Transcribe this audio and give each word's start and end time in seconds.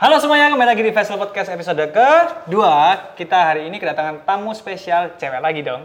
Halo 0.00 0.16
semuanya, 0.16 0.48
kembali 0.48 0.64
lagi 0.64 0.80
di 0.80 0.96
Festival 0.96 1.28
Podcast 1.28 1.52
episode 1.52 1.92
kedua. 1.92 3.12
Kita 3.20 3.52
hari 3.52 3.68
ini 3.68 3.76
kedatangan 3.76 4.24
tamu 4.24 4.56
spesial 4.56 5.12
cewek 5.20 5.44
lagi 5.44 5.60
dong. 5.60 5.84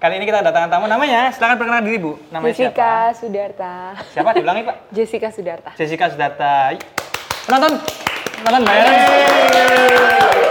Kali 0.00 0.16
ini 0.16 0.24
kita 0.24 0.40
kedatangan 0.40 0.72
tamu 0.72 0.88
namanya, 0.88 1.28
silakan 1.28 1.60
perkenalkan 1.60 1.84
diri 1.84 2.00
Bu. 2.00 2.16
Namanya 2.32 2.56
Jessica 2.56 2.72
siapa? 3.12 3.20
Sudarta. 3.20 3.72
Siapa? 4.16 4.32
Diulangi 4.32 4.64
Pak. 4.64 4.76
Jessica 4.96 5.28
Sudarta. 5.28 5.76
Jessica 5.76 6.08
Sudarta. 6.08 6.72
Penonton, 7.44 7.84
penonton 8.48 8.64
bayaran. 8.64 10.49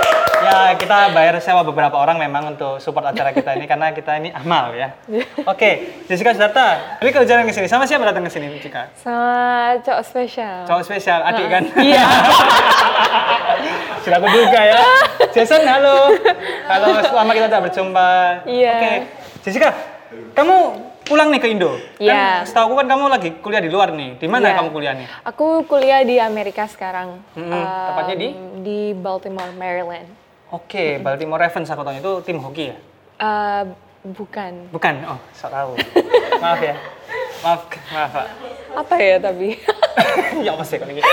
Ya, 0.50 0.74
kita 0.74 1.14
bayar 1.14 1.38
sewa 1.38 1.62
beberapa 1.62 1.94
orang 1.94 2.18
memang 2.18 2.58
untuk 2.58 2.82
support 2.82 3.06
acara 3.06 3.30
kita 3.30 3.54
ini 3.54 3.70
karena 3.70 3.94
kita 3.94 4.18
ini 4.18 4.34
amal 4.34 4.74
ya. 4.74 4.98
Oke, 5.46 6.02
Jessica 6.10 6.34
Sudarta. 6.34 6.98
Ini 7.06 7.10
kalau 7.14 7.26
jalan 7.30 7.46
ke 7.46 7.54
sini, 7.54 7.70
sama 7.70 7.86
siapa 7.86 8.02
datang 8.02 8.26
ke 8.26 8.34
sini, 8.34 8.50
Jessica? 8.58 8.90
Sama 8.98 9.78
cowok 9.86 10.02
spesial. 10.02 10.66
Cowok 10.66 10.82
spesial, 10.82 11.22
adik 11.22 11.46
kan? 11.54 11.64
Iya. 11.78 12.02
Sudah 14.02 14.18
aku 14.18 14.26
duga 14.26 14.62
ya. 14.66 14.82
Jason, 15.30 15.62
halo. 15.70 16.18
Halo, 16.66 16.98
lama 16.98 17.30
kita 17.30 17.46
tidak 17.46 17.64
berjumpa. 17.70 18.10
Iya. 18.50 18.74
Oke, 18.74 18.94
Jessica, 19.46 19.70
kamu 20.34 20.56
pulang 21.06 21.30
nih 21.30 21.42
ke 21.42 21.48
Indo? 21.54 21.78
Iya. 22.02 22.42
Kan 22.42 22.50
setahu 22.50 22.74
aku 22.74 22.76
kan 22.82 22.88
kamu 22.90 23.04
lagi 23.06 23.30
kuliah 23.38 23.62
di 23.62 23.70
luar 23.70 23.94
nih. 23.94 24.18
Di 24.18 24.26
mana 24.26 24.50
Iya. 24.50 24.58
kamu 24.58 24.70
kuliahnya? 24.74 25.06
Aku 25.30 25.62
kuliah 25.70 26.02
di 26.02 26.18
Amerika 26.18 26.66
sekarang. 26.66 27.22
Mm-mm. 27.38 27.54
Um, 27.54 27.86
Tepatnya 27.94 28.16
di? 28.18 28.30
Di 28.66 28.80
Baltimore, 28.98 29.54
Maryland. 29.54 30.19
Oke, 30.50 30.98
Baltimore 30.98 31.38
Ravens 31.40 31.70
aku 31.70 31.82
tahu 31.84 31.96
itu 31.96 32.12
tim 32.26 32.38
hoki 32.40 32.74
ya? 32.74 32.76
Uh, 33.18 33.64
bukan. 34.10 34.52
Bukan, 34.70 34.94
oh 35.06 35.20
sok 35.32 35.52
tahu. 35.52 35.72
maaf 36.44 36.58
ya. 36.60 36.76
Maaf, 37.40 37.62
maaf 37.90 38.10
Pak. 38.12 38.28
Apa 38.76 38.96
ya 38.98 39.16
tapi? 39.20 39.62
ya 40.46 40.50
apa 40.52 40.64
sih 40.64 40.82
kalau 40.82 40.94
gitu? 40.98 41.06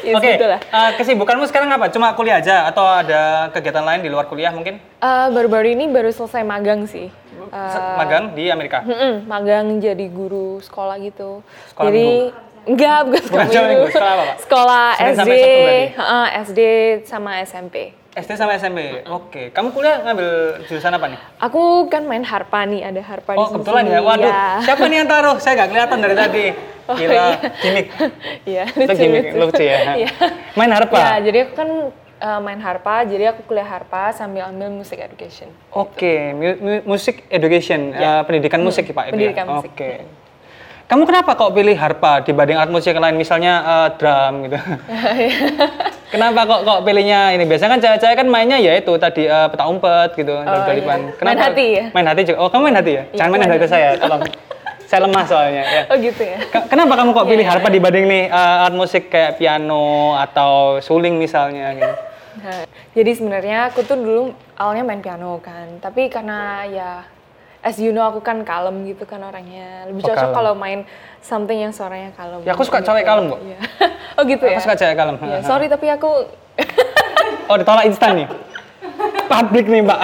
ya 0.00 0.12
Oke, 0.16 0.24
segitulah. 0.26 0.60
eh, 0.60 0.90
kesibukanmu 0.96 1.44
sekarang 1.46 1.68
apa? 1.70 1.88
Cuma 1.88 2.12
kuliah 2.12 2.40
aja 2.40 2.64
atau 2.64 2.84
ada 2.84 3.48
kegiatan 3.50 3.80
lain 3.82 4.00
di 4.00 4.08
luar 4.08 4.24
kuliah 4.24 4.50
mungkin? 4.50 4.80
Uh, 4.98 5.28
baru-baru 5.28 5.72
ini 5.72 5.84
baru 5.86 6.08
selesai 6.08 6.40
magang 6.42 6.84
sih. 6.84 7.12
Uh, 7.52 7.96
Magang 7.96 8.32
di 8.32 8.48
Amerika? 8.48 8.80
mm-mm, 8.80 9.28
magang 9.28 9.78
jadi 9.78 10.06
guru 10.08 10.58
sekolah 10.60 10.96
gitu. 10.98 11.44
Sekolah 11.68 11.86
jadi 11.86 12.06
enggak 12.64 12.98
bukan 13.04 13.20
Bukan 13.20 13.28
sekolah 13.28 13.44
sekolah 13.44 13.60
minggu. 13.62 13.68
minggu, 13.76 13.92
sekolah 13.92 14.10
apa, 14.10 14.24
Pak? 14.24 14.36
Sekolah 14.40 14.86
Senin 14.90 15.12
SD, 15.14 15.32
heeh, 15.92 16.26
SD 16.42 16.60
sama 17.04 17.30
SMP. 17.42 17.76
SD 18.14 18.30
sama 18.32 18.54
SMP. 18.54 19.02
Oke, 19.04 19.50
kamu 19.50 19.68
kuliah 19.70 19.98
ngambil 20.00 20.30
jurusan 20.64 20.90
apa 20.90 21.06
nih? 21.08 21.18
Aku 21.40 21.62
kan 21.86 22.02
main 22.02 22.22
harpa 22.22 22.62
nih, 22.62 22.82
ada 22.84 23.02
harpa 23.02 23.34
di 23.34 23.38
Oh, 23.38 23.44
sini. 23.44 23.54
kebetulan 23.58 23.84
ya. 23.84 23.98
Waduh, 24.00 24.22
Iya. 24.24 24.42
siapa 24.62 24.84
nih 24.84 24.96
yang 24.96 25.08
taruh? 25.08 25.36
Saya 25.36 25.52
nggak 25.56 25.68
kelihatan 25.68 25.98
dari 26.00 26.16
tadi. 26.16 26.46
Oh, 26.84 26.92
Gila, 26.92 27.10
iya. 27.10 27.36
gimmick. 27.58 27.86
Iya, 28.52 28.64
Itu 28.68 28.92
gimmick, 28.94 29.24
lucu 29.34 29.64
ya. 29.64 29.78
Iya. 30.04 30.10
Main 30.52 30.68
harpa? 30.68 30.94
Ya, 30.94 31.16
jadi 31.22 31.38
aku 31.42 31.52
kan 31.56 31.68
uh, 32.20 32.40
main 32.40 32.60
harpa, 32.60 33.02
jadi 33.02 33.32
aku 33.32 33.40
kuliah 33.44 33.64
harpa 33.64 34.12
sambil 34.12 34.44
ambil 34.44 34.68
music 34.70 35.00
education. 35.00 35.48
Oke, 35.70 36.14
mu- 36.30 36.60
mu- 36.60 36.84
musik 36.86 37.24
education, 37.28 37.88
Ya. 37.90 38.20
eh, 38.20 38.22
pendidikan 38.22 38.60
musik 38.60 38.84
ya 38.84 38.92
Pak? 38.92 39.04
ya? 39.04 39.10
pendidikan 39.10 39.46
musik. 39.48 39.72
Oke. 39.72 40.04
Kamu 40.84 41.02
kenapa 41.02 41.32
kok 41.32 41.50
pilih 41.50 41.72
harpa 41.72 42.20
dibanding 42.20 42.54
alat 42.54 42.68
musik 42.68 42.92
yang 42.92 43.00
lain, 43.02 43.16
misalnya 43.16 43.52
eh, 43.64 43.88
drum 43.96 44.34
gitu? 44.44 44.58
Kenapa 46.14 46.40
kok 46.44 46.60
kok 46.62 46.78
pilihnya 46.80 47.20
ini? 47.30 47.44
Biasanya 47.44 47.70
kan 47.70 47.80
cewek-cewek 47.80 48.16
kan 48.16 48.26
mainnya 48.26 48.56
ya 48.56 48.72
itu 48.74 48.92
tadi 48.94 49.26
eh, 49.26 49.48
petak 49.48 49.66
umpet 49.66 50.10
gitu, 50.14 50.34
dalipan. 50.38 50.98
iya. 51.10 51.24
Main 51.24 51.40
hati 51.40 51.66
ya? 51.68 51.84
Main 51.90 52.06
hati 52.06 52.20
juga. 52.24 52.38
Oh, 52.38 52.48
kamu 52.48 52.62
main 52.64 52.76
hati 52.76 52.92
ya? 52.92 53.02
Iya, 53.04 53.16
Jangan 53.16 53.30
main 53.32 53.42
hati 53.44 53.58
ke 53.58 53.68
saya, 53.68 53.88
tolong. 53.96 54.22
saya 54.84 55.00
lemah 55.02 55.24
soalnya. 55.24 55.62
Ya. 55.64 55.82
Oh 55.88 55.96
gitu 55.96 56.22
ya. 56.22 56.38
Ke- 56.46 56.66
Kenapa 56.68 56.92
kamu 56.94 57.10
kok 57.12 57.26
pilih 57.26 57.42
Iya. 57.42 57.52
harpa 57.52 57.68
dibanding 57.68 58.04
nih 58.04 58.22
eh, 58.26 58.60
alat 58.60 58.74
musik 58.74 59.08
kayak 59.08 59.36
piano 59.36 59.84
atau 60.14 60.52
suling 60.78 61.16
misalnya 61.16 61.74
gitu? 61.74 61.94
Nah, 62.36 62.62
jadi 62.92 63.10
sebenarnya 63.10 63.58
aku 63.68 63.82
tuh 63.82 63.96
dulu 63.96 64.22
awalnya 64.54 64.84
main 64.84 64.98
piano 64.98 65.38
kan, 65.38 65.78
tapi 65.78 66.06
karena 66.06 66.38
ya 66.64 66.90
as 67.60 67.78
you 67.78 67.88
know 67.88 68.04
aku 68.04 68.20
kan 68.20 68.42
kalem 68.42 68.84
gitu 68.84 69.02
kan 69.02 69.18
orangnya. 69.20 69.86
Lebih 69.86 70.02
Oh, 70.02 70.08
cocok 70.10 70.20
kalem. 70.20 70.36
kalau 70.36 70.52
main 70.52 70.80
something 71.20 71.56
yang 71.56 71.70
suaranya 71.70 72.12
kalem. 72.12 72.42
Ya, 72.42 72.52
aku 72.52 72.62
suka 72.62 72.78
gitu. 72.78 72.90
cewek 72.90 73.02
kalem 73.02 73.24
kok. 73.28 73.40
Iya. 73.40 73.58
oh 74.18 74.22
gitu 74.26 74.44
ya. 74.46 74.58
Aku 74.58 74.66
suka 74.66 74.76
cewek 74.78 74.96
kalem. 74.96 75.16
Ya, 75.20 75.40
sorry 75.42 75.66
tapi 75.66 75.86
aku 75.90 76.10
Oh, 77.50 77.56
ditolak 77.60 77.84
instan 77.84 78.24
nih. 78.24 78.28
Publik 79.28 79.66
nih, 79.68 79.80
Mbak. 79.84 80.00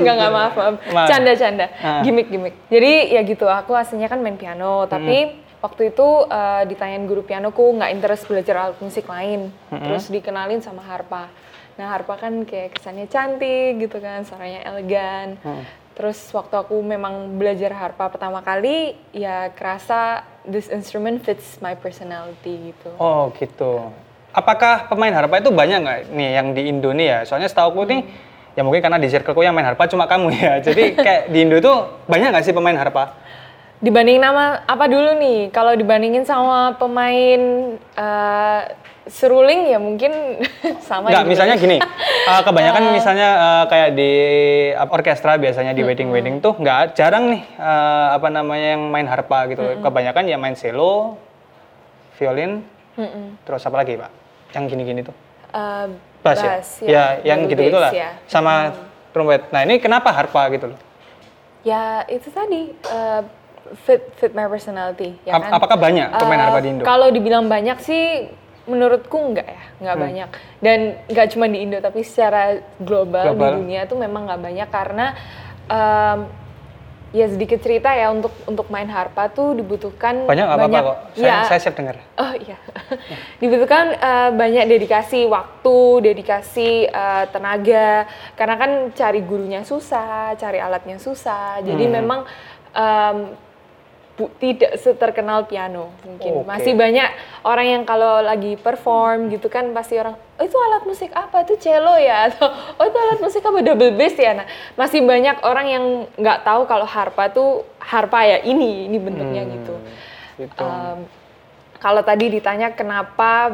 Enggak, 0.00 0.14
enggak, 0.16 0.32
maaf, 0.32 0.52
maaf. 0.56 1.08
Canda-canda. 1.08 1.66
Ah. 1.80 2.00
Gimik-gimik. 2.04 2.54
Jadi 2.68 2.92
ya 3.12 3.20
gitu, 3.24 3.46
aku 3.48 3.72
aslinya 3.76 4.08
kan 4.08 4.20
main 4.20 4.36
piano, 4.36 4.84
tapi 4.88 5.40
waktu 5.64 5.92
itu 5.92 6.08
eh, 6.28 6.62
ditanyain 6.68 7.04
guru 7.08 7.24
pianoku 7.24 7.64
nggak 7.80 7.90
interest 7.92 8.28
belajar 8.28 8.68
alat 8.68 8.78
musik 8.80 9.08
lain. 9.08 9.52
Terus 9.68 10.08
dikenalin 10.08 10.60
sama 10.64 10.84
harpa. 10.84 11.28
Nah, 11.74 11.90
harpa 11.90 12.14
kan 12.20 12.46
kayak 12.46 12.78
kesannya 12.78 13.10
cantik 13.10 13.82
gitu 13.82 13.98
kan, 13.98 14.22
suaranya 14.22 14.62
elegan. 14.72 15.36
Terus 15.94 16.18
waktu 16.34 16.54
aku 16.58 16.80
memang 16.82 17.38
belajar 17.38 17.70
harpa 17.74 18.10
pertama 18.10 18.42
kali, 18.42 18.94
ya 19.14 19.50
kerasa 19.54 20.22
this 20.48 20.68
instrument 20.68 21.24
fits 21.24 21.58
my 21.64 21.72
personality 21.72 22.72
gitu. 22.72 22.90
Oh 23.00 23.32
gitu. 23.36 23.90
Apakah 24.34 24.90
pemain 24.90 25.14
harpa 25.14 25.40
itu 25.40 25.50
banyak 25.50 25.78
nggak 25.80 26.00
nih 26.10 26.30
yang 26.36 26.46
di 26.52 26.62
Indo 26.68 26.90
nih 26.90 27.06
ya? 27.06 27.18
Soalnya 27.24 27.48
setahu 27.48 27.70
aku 27.70 27.82
nih, 27.86 28.00
ya 28.58 28.62
mungkin 28.66 28.82
karena 28.82 28.98
di 28.98 29.08
circleku 29.08 29.40
yang 29.46 29.54
main 29.54 29.66
harpa 29.66 29.86
cuma 29.88 30.04
kamu 30.04 30.34
ya. 30.34 30.60
Jadi 30.60 30.94
kayak 31.06 31.30
di 31.30 31.38
Indo 31.46 31.62
tuh 31.62 32.04
banyak 32.10 32.34
nggak 32.34 32.44
sih 32.44 32.54
pemain 32.54 32.76
harpa? 32.76 33.14
Dibanding 33.78 34.18
nama 34.20 34.64
apa 34.64 34.84
dulu 34.88 35.16
nih? 35.16 35.52
Kalau 35.54 35.72
dibandingin 35.76 36.26
sama 36.26 36.74
pemain 36.76 37.40
eh, 37.78 38.60
seruling 39.04 39.68
ya 39.68 39.78
mungkin 39.80 40.40
sama. 40.88 41.12
Nggak, 41.12 41.24
juga. 41.24 41.32
misalnya 41.32 41.54
gini, 41.60 41.76
uh, 42.28 42.40
kebanyakan 42.46 42.82
misalnya 42.92 43.28
uh, 43.36 43.64
kayak 43.68 43.90
di 43.96 44.12
uh, 44.72 44.88
orkestra 44.88 45.36
biasanya 45.36 45.76
di 45.76 45.84
wedding-wedding 45.84 46.40
tuh 46.40 46.56
nggak 46.56 46.96
jarang 46.96 47.32
nih 47.32 47.42
uh, 47.60 48.16
apa 48.16 48.28
namanya 48.32 48.78
yang 48.78 48.82
main 48.88 49.06
harpa 49.08 49.48
gitu. 49.52 49.80
Kebanyakan 49.84 50.24
ya 50.28 50.36
main 50.40 50.56
cello, 50.56 51.20
violin, 52.16 52.64
terus 53.44 53.62
apa 53.66 53.76
lagi 53.84 54.00
pak? 54.00 54.10
Yang 54.54 54.64
gini-gini 54.72 55.00
tuh. 55.04 55.16
Eh, 55.54 55.86
Bass, 56.24 56.40
ya? 56.40 56.58
Ya, 56.82 57.04
yang 57.22 57.44
baru 57.46 57.50
gitu-gitu 57.52 57.78
lah. 57.78 57.92
ya. 57.94 58.10
Sama 58.26 58.74
trompet. 59.14 59.46
Nah 59.54 59.62
ini 59.62 59.78
kenapa 59.78 60.10
harpa 60.10 60.50
gitu 60.50 60.72
loh? 60.74 60.78
Ya 61.62 62.02
itu 62.10 62.32
tadi 62.32 62.74
eh, 62.74 63.20
fit 63.86 64.02
fit 64.18 64.32
my 64.34 64.48
personality. 64.50 65.14
Ya 65.22 65.38
kan? 65.38 65.54
apakah 65.54 65.76
banyak 65.78 66.08
pemain 66.10 66.40
Eh, 66.40 66.44
harpa 66.48 66.58
di 66.64 66.68
Indo? 66.74 66.82
Kalau 66.82 67.08
dibilang 67.12 67.46
banyak 67.46 67.78
sih, 67.84 68.32
menurutku 68.64 69.14
enggak 69.14 69.44
ya, 69.46 69.62
nggak 69.78 69.96
banyak. 69.98 70.28
Dan 70.58 70.78
nggak 71.06 71.26
cuma 71.30 71.44
di 71.46 71.58
Indo, 71.60 71.78
tapi 71.78 72.00
secara 72.00 72.42
global, 72.78 73.32
Global. 73.32 73.50
di 73.52 73.58
dunia 73.60 73.80
tuh 73.84 73.96
memang 73.96 74.24
nggak 74.24 74.40
banyak 74.40 74.68
karena 74.68 75.06
em, 75.66 76.18
ya 77.10 77.30
sedikit 77.30 77.62
cerita 77.62 77.94
ya 77.94 78.10
untuk 78.10 78.34
untuk 78.42 78.66
main 78.68 78.90
harpa 78.90 79.30
tuh 79.30 79.54
dibutuhkan 79.54 80.26
Banyak 80.26 80.44
nggak 80.44 80.58
apa-apa 80.58 80.78
kok. 80.82 80.96
Saya, 81.14 81.28
ya, 81.28 81.36
saya 81.46 81.60
siap 81.60 81.74
dengar. 81.74 81.96
Oh 82.16 82.34
iya, 82.34 82.58
dibutuhkan 83.40 83.84
eh, 83.92 84.30
banyak 84.32 84.64
dedikasi 84.66 85.22
waktu, 85.24 85.78
dedikasi 86.02 86.70
eh, 86.84 87.24
tenaga, 87.30 88.08
karena 88.34 88.54
kan 88.56 88.70
cari 88.90 89.20
gurunya 89.20 89.62
susah, 89.62 90.34
cari 90.34 90.58
alatnya 90.58 90.98
susah, 90.98 91.60
jadi 91.60 91.84
Hmm. 91.84 91.94
memang 91.94 92.20
em, 92.72 93.18
bu- 94.14 94.30
tidak 94.38 94.78
seterkenal 94.78 95.42
piano 95.44 95.90
mungkin. 96.02 96.40
Oke. 96.40 96.46
Masih 96.46 96.72
banyak 96.72 97.08
orang 97.42 97.66
yang 97.66 97.82
kalau 97.82 98.18
lagi 98.18 98.54
perform 98.54 99.26
gitu 99.28 99.46
kan 99.46 99.70
pasti 99.70 99.98
orang, 99.98 100.14
oh 100.14 100.44
itu 100.44 100.54
alat 100.54 100.82
musik 100.82 101.10
apa? 101.10 101.42
Itu 101.42 101.58
cello 101.58 101.98
ya? 101.98 102.24
Atau 102.30 102.46
oh 102.46 102.84
itu 102.84 102.94
alat 102.96 103.18
musik 103.18 103.42
apa? 103.42 103.58
Double 103.58 103.92
bass 103.92 104.14
ya? 104.14 104.32
Nah 104.32 104.46
masih 104.74 105.02
banyak 105.02 105.42
orang 105.42 105.66
yang 105.66 105.84
nggak 106.14 106.42
tahu 106.42 106.62
kalau 106.64 106.86
harpa 106.86 107.28
tuh 107.28 107.66
harpa 107.78 108.22
ya 108.22 108.38
ini, 108.40 108.86
ini 108.86 108.96
bentuknya 108.96 109.42
Hmm. 109.42 109.52
gitu. 109.52 109.74
Gitu. 110.34 110.62
Um, 110.62 111.06
kalau 111.76 112.00
tadi 112.00 112.26
ditanya 112.28 112.70
kenapa 112.70 113.52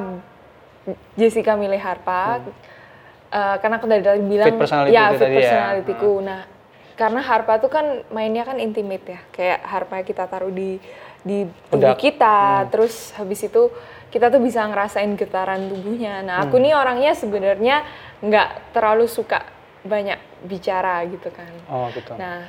Jessica 1.12 1.54
milih 1.54 1.76
harpa, 1.76 2.40
eh, 3.28 3.56
karena 3.58 3.76
aku 3.76 3.86
dari 3.86 4.00
tadi 4.00 4.20
bilang 4.20 4.48
Hmm. 4.48 4.88
Ya 4.88 5.12
fit 5.12 5.20
tadi 5.20 5.34
ya. 5.34 5.40
personality-ku. 5.40 6.12
Nah, 6.20 6.40
karena 7.00 7.24
harpa 7.24 7.56
tuh 7.56 7.72
kan 7.72 8.04
mainnya 8.12 8.44
kan 8.44 8.60
intimate 8.60 9.08
ya, 9.08 9.20
kayak 9.32 9.58
harpa 9.64 10.04
kita 10.04 10.28
taruh 10.28 10.52
di 10.52 10.76
di 11.20 11.48
tubuh 11.72 11.96
kita, 11.96 12.64
Hmm. 12.64 12.68
terus 12.68 13.12
habis 13.16 13.40
itu 13.40 13.72
kita 14.12 14.28
tuh 14.28 14.40
bisa 14.40 14.64
ngerasain 14.64 15.08
getaran 15.16 15.68
tubuhnya. 15.68 16.20
Nah, 16.20 16.36
aku 16.44 16.60
Hmm. 16.60 16.64
nih 16.68 16.72
orangnya 16.76 17.12
sebenarnya 17.12 17.76
nggak 18.20 18.76
terlalu 18.76 19.08
suka 19.08 19.40
banyak 19.80 20.20
bicara 20.44 21.00
gitu 21.08 21.32
kan. 21.32 21.48
oh 21.68 21.88
gitu. 21.92 22.12
Nah, 22.16 22.48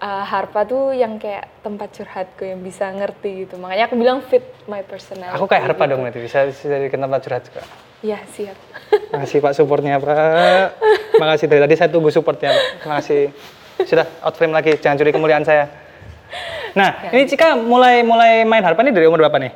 uh, 0.00 0.24
harpa 0.24 0.64
tuh 0.64 0.96
yang 0.96 1.20
kayak 1.20 1.48
tempat 1.60 1.92
curhatku 1.92 2.44
yang 2.44 2.60
bisa 2.60 2.88
ngerti 2.92 3.44
gitu. 3.44 3.60
Makanya 3.60 3.88
aku 3.92 3.96
bilang 4.00 4.24
fit 4.24 4.44
my 4.64 4.80
personality. 4.80 5.36
Aku 5.36 5.44
kayak 5.44 5.72
harpa 5.72 5.84
gitu. 5.84 5.92
dong 5.96 6.00
nanti 6.08 6.20
bisa 6.20 6.48
bisa 6.48 6.64
jadi 6.64 6.88
tempat 6.88 7.20
curhat 7.24 7.44
juga. 7.48 7.64
Iya, 8.00 8.18
siap. 8.32 8.56
Makasih 9.12 9.38
Pak 9.44 9.52
supportnya 9.52 10.00
Pak. 10.00 10.80
Makasih 11.20 11.46
dari 11.52 11.60
tadi 11.60 11.74
saya 11.76 11.92
tunggu 11.92 12.08
supportnya 12.08 12.56
Pak. 12.56 12.88
Makasih. 12.88 13.28
Sudah 13.84 14.08
out 14.24 14.36
frame 14.36 14.56
lagi, 14.56 14.76
jangan 14.80 14.96
curi 14.96 15.12
kemuliaan 15.12 15.44
saya. 15.44 15.68
Nah, 16.72 17.12
ini 17.12 17.28
Cika 17.28 17.56
mulai 17.60 18.00
mulai 18.00 18.44
main 18.48 18.64
harpa 18.64 18.80
ini 18.84 18.92
dari 18.92 19.04
umur 19.04 19.24
berapa 19.24 19.36
nih? 19.36 19.52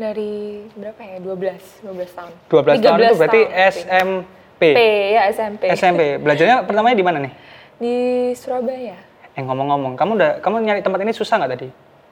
Dari 0.00 0.64
berapa 0.76 1.00
ya? 1.00 1.16
12, 1.20 1.84
12 1.84 2.16
tahun. 2.16 2.32
12 2.48 2.84
tahun 2.84 2.98
itu 3.00 3.14
13 3.16 3.20
berarti 3.20 3.40
tahun. 3.44 3.68
SMP. 3.72 4.62
P 4.76 4.80
ya 5.16 5.22
SMP. 5.32 5.62
SMP. 5.72 6.00
Belajarnya 6.20 6.56
pertamanya 6.68 6.96
di 6.96 7.04
mana 7.04 7.18
nih? 7.20 7.32
Di 7.80 7.94
Surabaya. 8.36 8.96
Eh 9.32 9.42
ngomong-ngomong, 9.44 9.96
kamu 9.96 10.10
udah 10.20 10.30
kamu 10.44 10.56
nyari 10.68 10.80
tempat 10.84 11.00
ini 11.00 11.12
susah 11.16 11.40
nggak 11.40 11.52
tadi? 11.56 11.68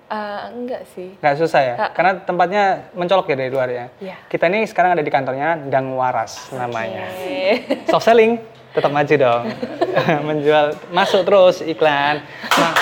Eh, 0.08 0.42
enggak 0.56 0.82
sih. 0.96 1.12
Nggak 1.20 1.36
susah 1.36 1.60
ya? 1.60 1.74
Nggak. 1.76 1.90
Karena 1.92 2.12
tempatnya 2.24 2.64
mencolok 2.96 3.28
ya 3.28 3.36
dari 3.36 3.50
luar 3.52 3.68
ya. 3.68 3.86
Iya. 4.00 4.16
Kita 4.24 4.48
ini 4.48 4.64
sekarang 4.64 4.96
ada 4.96 5.04
di 5.04 5.12
kantornya 5.12 5.60
Dang 5.68 5.92
Waras 6.00 6.48
namanya. 6.56 7.12
Eh, 7.20 7.60
Soft 7.92 8.08
selling, 8.08 8.40
tetap 8.72 8.88
maju 8.88 9.14
dong. 9.20 9.44
Menjual, 10.32 10.80
masuk 10.96 11.28
terus 11.28 11.60
iklan. 11.60 12.24
Nah, 12.56 12.72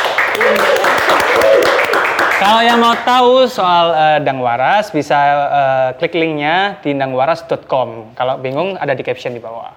kalau 2.38 2.62
yang 2.62 2.78
mau 2.78 2.94
tahu 2.94 3.50
soal 3.50 3.90
eh, 3.90 4.18
Dang 4.22 4.38
Waras, 4.38 4.94
bisa 4.94 5.18
eh, 5.50 5.88
klik 5.98 6.14
linknya 6.14 6.78
di 6.78 6.94
dangwaras.com. 6.94 8.14
Kalau 8.14 8.38
bingung, 8.38 8.78
ada 8.78 8.94
di 8.94 9.02
caption 9.02 9.34
di 9.34 9.42
bawah. 9.42 9.74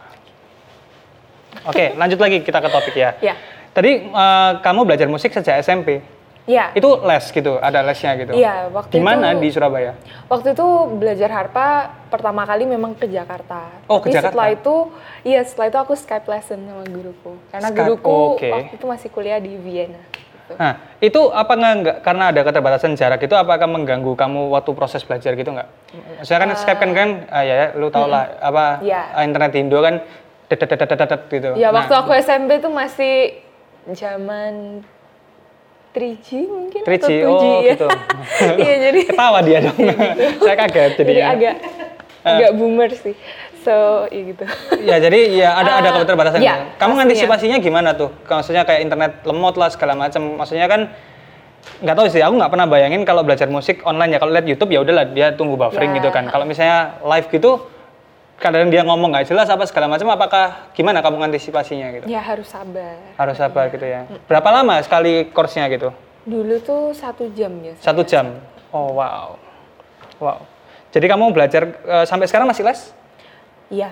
Oke, 1.66 1.94
lanjut 2.00 2.22
lagi 2.22 2.46
kita 2.46 2.62
ke 2.62 2.70
topik 2.70 2.94
ya. 2.94 3.18
Ya. 3.26 3.34
Tadi 3.74 4.06
eh, 4.06 4.52
kamu 4.62 4.86
belajar 4.86 5.10
musik 5.10 5.34
sejak 5.34 5.66
SMP. 5.66 6.19
Ya. 6.50 6.74
Itu 6.74 6.98
les 7.06 7.26
gitu, 7.30 7.62
ada 7.62 7.86
lesnya 7.86 8.18
gitu. 8.18 8.34
Iya, 8.34 8.74
waktu 8.74 8.98
Di 8.98 9.02
mana 9.06 9.38
di 9.38 9.54
Surabaya? 9.54 9.94
Waktu 10.26 10.58
itu 10.58 10.68
belajar 10.98 11.30
harpa 11.30 11.94
pertama 12.10 12.42
kali 12.42 12.66
memang 12.66 12.98
ke 12.98 13.06
Jakarta. 13.06 13.70
Oh, 13.86 14.02
ke 14.02 14.10
Tapi 14.10 14.18
Jakarta. 14.18 14.34
setelah 14.34 14.50
itu, 14.58 14.76
iya 15.22 15.46
setelah 15.46 15.68
itu 15.70 15.78
aku 15.78 15.94
Skype 15.94 16.26
lesson 16.26 16.66
sama 16.66 16.82
guruku. 16.90 17.38
Karena 17.54 17.70
Skype, 17.70 17.78
guruku 17.86 18.10
oke. 18.34 18.50
waktu 18.50 18.74
itu 18.82 18.86
masih 18.90 19.10
kuliah 19.14 19.38
di 19.38 19.54
Vienna. 19.62 20.02
gitu. 20.50 20.58
Nah, 20.58 20.74
itu 20.98 21.22
apa 21.30 21.54
nggak 21.54 21.98
karena 22.02 22.34
ada 22.34 22.42
keterbatasan 22.42 22.98
jarak 22.98 23.22
itu 23.22 23.38
apakah 23.38 23.70
mengganggu 23.70 24.18
kamu 24.18 24.50
waktu 24.50 24.72
proses 24.74 25.06
belajar 25.06 25.38
gitu 25.38 25.54
nggak? 25.54 25.70
Maksudnya 26.18 26.40
kan 26.42 26.50
Skype 26.58 26.82
kan 26.82 26.92
kan 26.98 27.10
ah, 27.30 27.44
ya, 27.46 27.54
ya 27.54 27.68
lu 27.78 27.94
tau 27.94 28.10
lah 28.10 28.26
apa 28.42 28.82
Iya. 28.82 29.02
ah, 29.14 29.22
internet 29.22 29.54
Indo 29.54 29.78
kan 29.86 30.02
dedet 30.50 31.22
gitu. 31.30 31.54
Ya 31.54 31.70
waktu 31.70 31.94
Nah, 31.94 32.02
aku 32.02 32.18
SMP 32.18 32.58
tuh 32.58 32.74
masih 32.74 33.38
zaman 33.94 34.82
3G 35.90 36.30
mungkin 36.46 36.82
3G, 36.86 37.02
atau 37.02 37.10
2G 37.10 37.26
oh, 37.26 37.60
ya. 37.60 37.74
gitu. 37.74 37.88
Iya 38.62 38.76
jadi 38.86 39.00
ketawa 39.10 39.40
dia 39.42 39.58
dong. 39.66 39.78
Saya 40.46 40.56
kaget 40.56 40.92
jadi 40.96 41.12
jadinya. 41.18 41.28
agak 41.34 41.56
agak 42.22 42.52
boomer 42.54 42.90
sih. 42.94 43.16
So, 43.60 44.08
ya 44.08 44.22
gitu. 44.24 44.44
Ya 44.80 44.96
jadi 44.98 45.20
ya 45.36 45.50
ada 45.52 45.84
ada 45.84 45.90
Ah, 45.92 46.00
keterbatasan. 46.00 46.40
iya, 46.40 46.48
ya. 46.48 46.56
Kamu 46.80 46.96
pastinya. 46.96 47.04
antisipasinya 47.04 47.58
gimana 47.60 47.90
tuh? 47.92 48.08
Maksudnya 48.24 48.64
kayak 48.64 48.82
internet 48.88 49.12
lemot 49.26 49.60
lah 49.60 49.68
segala 49.68 50.00
macam. 50.00 50.40
Maksudnya 50.40 50.70
kan 50.72 50.88
nggak 51.84 51.96
tahu 51.96 52.08
sih. 52.08 52.24
Aku 52.24 52.40
nggak 52.40 52.52
pernah 52.54 52.68
bayangin 52.72 53.04
kalau 53.04 53.20
belajar 53.22 53.52
musik 53.52 53.84
online 53.84 54.16
ya. 54.16 54.20
Kalau 54.24 54.32
lihat 54.32 54.48
YouTube 54.48 54.72
ya 54.72 54.80
udahlah 54.80 55.12
dia 55.12 55.36
tunggu 55.36 55.60
buffering 55.60 55.92
Ya. 55.92 55.98
gitu 56.00 56.08
kan. 56.08 56.32
Kalau 56.32 56.48
misalnya 56.48 56.96
live 57.04 57.28
gitu, 57.28 57.52
kadang 58.40 58.72
dia 58.72 58.82
ngomong 58.82 59.12
nggak 59.12 59.28
jelas 59.28 59.52
apa 59.52 59.68
segala 59.68 59.92
macam. 59.92 60.08
Apakah 60.10 60.72
gimana 60.74 61.04
kamu 61.04 61.20
antisipasinya 61.30 61.88
gitu? 61.94 62.06
ya 62.08 62.24
harus 62.24 62.48
sabar. 62.48 62.96
Harus 63.20 63.36
sabar 63.38 63.68
gitu 63.70 63.84
ya. 63.84 64.08
Berapa 64.26 64.50
lama 64.50 64.80
sekali 64.82 65.28
course-nya 65.30 65.68
gitu? 65.70 65.92
Dulu 66.24 66.56
tuh 66.64 66.96
satu 66.96 67.28
jam 67.36 67.52
ya. 67.62 67.76
Satu 67.78 68.02
jam. 68.08 68.40
Oh 68.72 68.96
wow, 68.96 69.36
wow. 70.24 70.40
Jadi 70.90 71.06
kamu 71.06 71.36
belajar 71.36 71.64
eh, 71.86 72.06
sampai 72.08 72.26
sekarang 72.26 72.48
masih 72.50 72.66
les? 72.66 72.96
Iya. 73.70 73.92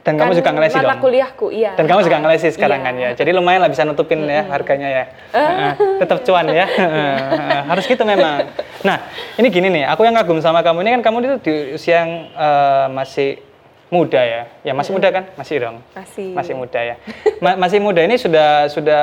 Dan 0.00 0.16
kamu 0.16 0.32
juga 0.32 0.48
ngelesi 0.56 0.80
mata 0.80 0.96
dong? 0.96 1.04
kuliahku, 1.04 1.46
iya. 1.52 1.76
Dan 1.76 1.84
kamu 1.84 2.00
juga 2.08 2.16
ngelesi 2.24 2.56
sekarang 2.56 2.80
Iya. 2.80 2.86
kan 2.88 2.94
ya. 2.96 3.10
Jadi 3.20 3.30
lumayan 3.36 3.60
lah 3.60 3.68
bisa 3.68 3.84
nutupin 3.84 4.24
ya 4.24 4.48
harganya 4.48 4.88
ya. 4.88 5.04
Heeh, 5.36 5.72
Tetap 6.00 6.24
cuan 6.24 6.48
ya. 6.48 6.64
Heeh, 6.64 7.60
Harus 7.70 7.84
gitu 7.84 8.00
memang. 8.08 8.48
Nah, 8.80 8.96
ini 9.36 9.52
gini 9.52 9.68
nih, 9.68 9.84
aku 9.84 10.08
yang 10.08 10.16
kagum 10.16 10.40
sama 10.40 10.64
kamu 10.64 10.88
ini 10.88 10.90
kan 10.96 11.02
kamu 11.04 11.16
itu 11.20 11.36
di 11.44 11.54
usia 11.76 12.00
yang 12.00 12.32
eh, 12.32 12.86
masih 12.96 13.49
muda 13.90 14.18
ya. 14.18 14.42
Ya 14.62 14.72
masih 14.72 14.94
muda 14.94 15.08
kan? 15.10 15.24
Masih 15.34 15.56
dong. 15.58 15.76
Masih. 15.92 16.30
Masih 16.32 16.54
muda 16.54 16.80
ya. 16.80 16.96
Ma- 17.44 17.58
masih 17.58 17.78
muda 17.78 18.00
ini 18.00 18.16
sudah 18.16 18.66
sudah 18.66 19.02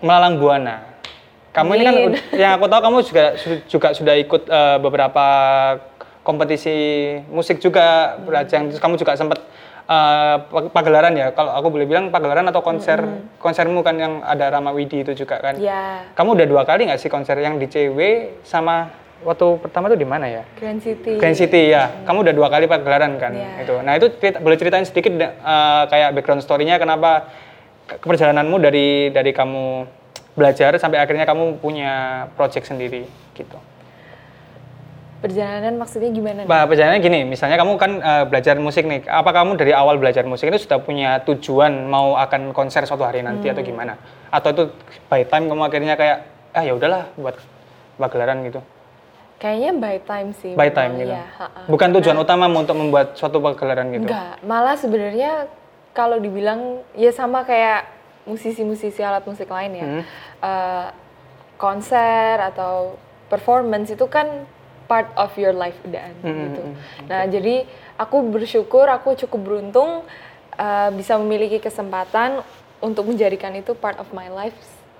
melalang 0.00 0.36
buana. 0.36 0.96
Kamu 1.52 1.70
ini 1.72 1.84
kan 1.86 1.94
yang 2.34 2.52
aku 2.58 2.66
tahu 2.66 2.80
kamu 2.82 2.98
juga 3.04 3.24
juga 3.64 3.88
sudah 3.94 4.14
ikut 4.18 4.42
eh, 4.44 4.76
beberapa 4.82 5.24
kompetisi 6.24 6.74
musik 7.28 7.60
juga 7.60 8.16
berajang 8.18 8.72
terus 8.72 8.80
kamu 8.80 8.96
juga 8.96 9.14
sempat 9.14 9.38
eh, 9.84 10.36
pag- 10.42 10.72
pagelaran 10.72 11.12
ya 11.12 11.30
kalau 11.30 11.52
aku 11.52 11.68
boleh 11.70 11.84
bilang 11.84 12.08
pagelaran 12.08 12.48
atau 12.48 12.58
konser 12.58 12.98
konsermu 13.38 13.84
kan 13.84 13.94
yang 13.94 14.24
ada 14.24 14.50
Rama 14.50 14.72
Widi 14.72 15.04
itu 15.04 15.14
juga 15.14 15.38
kan 15.38 15.60
Ya, 15.60 16.08
kamu 16.16 16.34
udah 16.34 16.46
dua 16.48 16.62
kali 16.64 16.88
nggak 16.88 16.98
sih 16.98 17.06
konser 17.06 17.38
yang 17.38 17.54
di 17.54 17.68
CW 17.68 17.98
sama 18.42 18.88
waktu 19.24 19.46
pertama 19.58 19.88
tuh 19.88 19.96
di 19.96 20.04
mana 20.04 20.28
ya 20.28 20.42
Grand 20.54 20.78
City. 20.78 21.16
Grand 21.16 21.34
City 21.34 21.72
ya, 21.72 22.04
kamu 22.04 22.22
udah 22.22 22.34
dua 22.34 22.48
kali 22.48 22.64
pagelaran 22.64 23.16
kan 23.16 23.32
Iya. 23.32 23.64
itu. 23.64 23.74
Nah 23.80 23.92
itu 23.94 24.06
cerita- 24.14 24.38
boleh 24.38 24.54
ceritain 24.54 24.84
sedikit 24.84 25.12
eh, 25.16 25.32
kayak 25.88 26.12
background 26.12 26.40
story-nya 26.40 26.76
kenapa 26.76 27.32
ke- 27.84 27.98
perjalananmu 27.98 28.56
dari 28.58 28.86
dari 29.08 29.32
kamu 29.32 29.88
belajar 30.32 30.76
sampai 30.76 30.98
akhirnya 30.98 31.24
kamu 31.24 31.58
punya 31.58 31.92
project 32.32 32.66
sendiri 32.66 33.06
gitu. 33.32 33.56
Perjalanan 35.18 35.80
maksudnya 35.80 36.12
gimana? 36.12 36.44
nih? 36.44 36.46
Bah, 36.46 36.68
perjalanannya 36.68 37.00
gini, 37.00 37.20
misalnya 37.24 37.56
kamu 37.56 37.80
kan 37.80 37.92
eh, 37.96 38.24
belajar 38.28 38.60
musik 38.60 38.84
nih, 38.84 39.08
apa 39.08 39.32
kamu 39.32 39.56
dari 39.56 39.72
awal 39.72 39.96
belajar 39.96 40.20
musik 40.22 40.52
itu 40.52 40.60
sudah 40.60 40.84
punya 40.84 41.16
tujuan 41.24 41.72
mau 41.88 42.12
akan 42.14 42.52
konser 42.52 42.84
suatu 42.84 43.02
hari 43.02 43.24
nanti 43.24 43.48
Hmm. 43.48 43.56
atau 43.56 43.62
gimana? 43.64 43.96
Atau 44.28 44.52
itu 44.52 44.62
by 45.08 45.24
time 45.24 45.48
kamu 45.48 45.62
akhirnya 45.64 45.94
kayak 45.96 46.18
ah 46.52 46.60
ya 46.60 46.76
udahlah 46.76 47.08
buat 47.16 47.40
pagelaran 47.96 48.44
gitu. 48.44 48.60
Kayaknya 49.38 49.70
by 49.76 49.96
time 50.02 50.30
sih. 50.38 50.52
By 50.56 50.70
time 50.70 50.96
gitu. 50.96 51.12
ha-ha. 51.12 51.68
Bukan 51.68 51.88
tujuan 52.00 52.16
utama 52.16 52.48
untuk 52.48 52.78
membuat 52.78 53.18
suatu 53.18 53.42
pagelaran 53.42 53.92
gitu. 53.92 54.08
Enggak, 54.08 54.40
malah 54.46 54.76
sebenarnya 54.78 55.50
kalau 55.92 56.16
dibilang 56.18 56.80
ya 56.94 57.10
sama 57.12 57.44
kayak 57.44 57.86
musisi-musisi 58.24 59.04
alat 59.04 59.26
musik 59.26 59.50
lain 59.50 59.72
ya. 59.74 59.86
Hmm. 59.86 60.02
Eh, 60.40 60.86
konser 61.54 62.40
atau 62.40 62.96
performance 63.28 63.92
itu 63.92 64.06
kan 64.08 64.26
part 64.84 65.08
of 65.16 65.32
your 65.40 65.52
life 65.56 65.76
udah 65.84 66.12
Hmm, 66.20 66.40
gitu. 66.44 66.62
Nah, 67.08 67.24
jadi 67.24 67.64
aku 67.96 68.20
bersyukur 68.28 68.84
aku 68.84 69.16
cukup 69.16 69.40
beruntung 69.40 70.04
eh, 70.54 70.90
bisa 70.94 71.16
memiliki 71.18 71.58
kesempatan 71.58 72.44
untuk 72.78 73.08
menjadikan 73.08 73.54
itu 73.56 73.72
part 73.72 73.96
of 73.96 74.06
my 74.12 74.28
life 74.28 74.54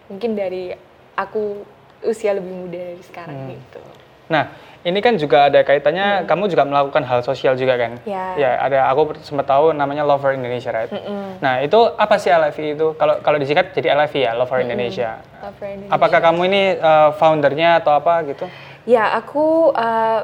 mungkin 0.09 0.35
dari 0.35 0.73
aku 1.15 1.65
usia 2.03 2.37
lebih 2.37 2.53
muda 2.53 2.81
dari 2.93 3.03
sekarang 3.05 3.37
Hmm. 3.49 3.51
gitu. 3.57 3.81
Nah, 4.29 4.49
ini 4.85 5.01
kan 5.01 5.17
juga 5.17 5.49
ada 5.49 5.65
kaitannya, 5.65 6.29
kamu 6.29 6.53
juga 6.53 6.69
melakukan 6.69 7.05
hal 7.09 7.25
sosial 7.25 7.57
juga 7.57 7.81
kan? 7.81 7.97
Ya. 8.05 8.37
Ya, 8.37 8.51
ada 8.61 8.89
aku 8.93 9.17
sempat 9.25 9.49
tahu 9.49 9.73
namanya 9.73 10.05
Lover 10.05 10.37
Indonesia, 10.37 10.69
right? 10.73 10.93
Nah, 11.41 11.65
itu 11.65 11.77
apa 11.97 12.21
sih 12.21 12.29
LFI 12.29 12.77
itu? 12.77 12.93
Kalau 13.01 13.21
kalau 13.25 13.41
disingkat 13.41 13.73
jadi 13.73 13.97
LFI 13.97 14.21
ya, 14.29 14.33
Lover 14.37 14.61
Indonesia. 14.61 15.25
Love 15.41 15.57
for 15.57 15.69
Indonesia. 15.69 15.93
Apakah 15.93 16.21
kamu 16.21 16.41
ini 16.53 16.63
uh, 16.77 17.17
foundernya 17.17 17.81
atau 17.81 17.97
apa 17.97 18.21
gitu? 18.29 18.45
Ya, 18.85 19.17
aku 19.17 19.73
uh, 19.73 20.21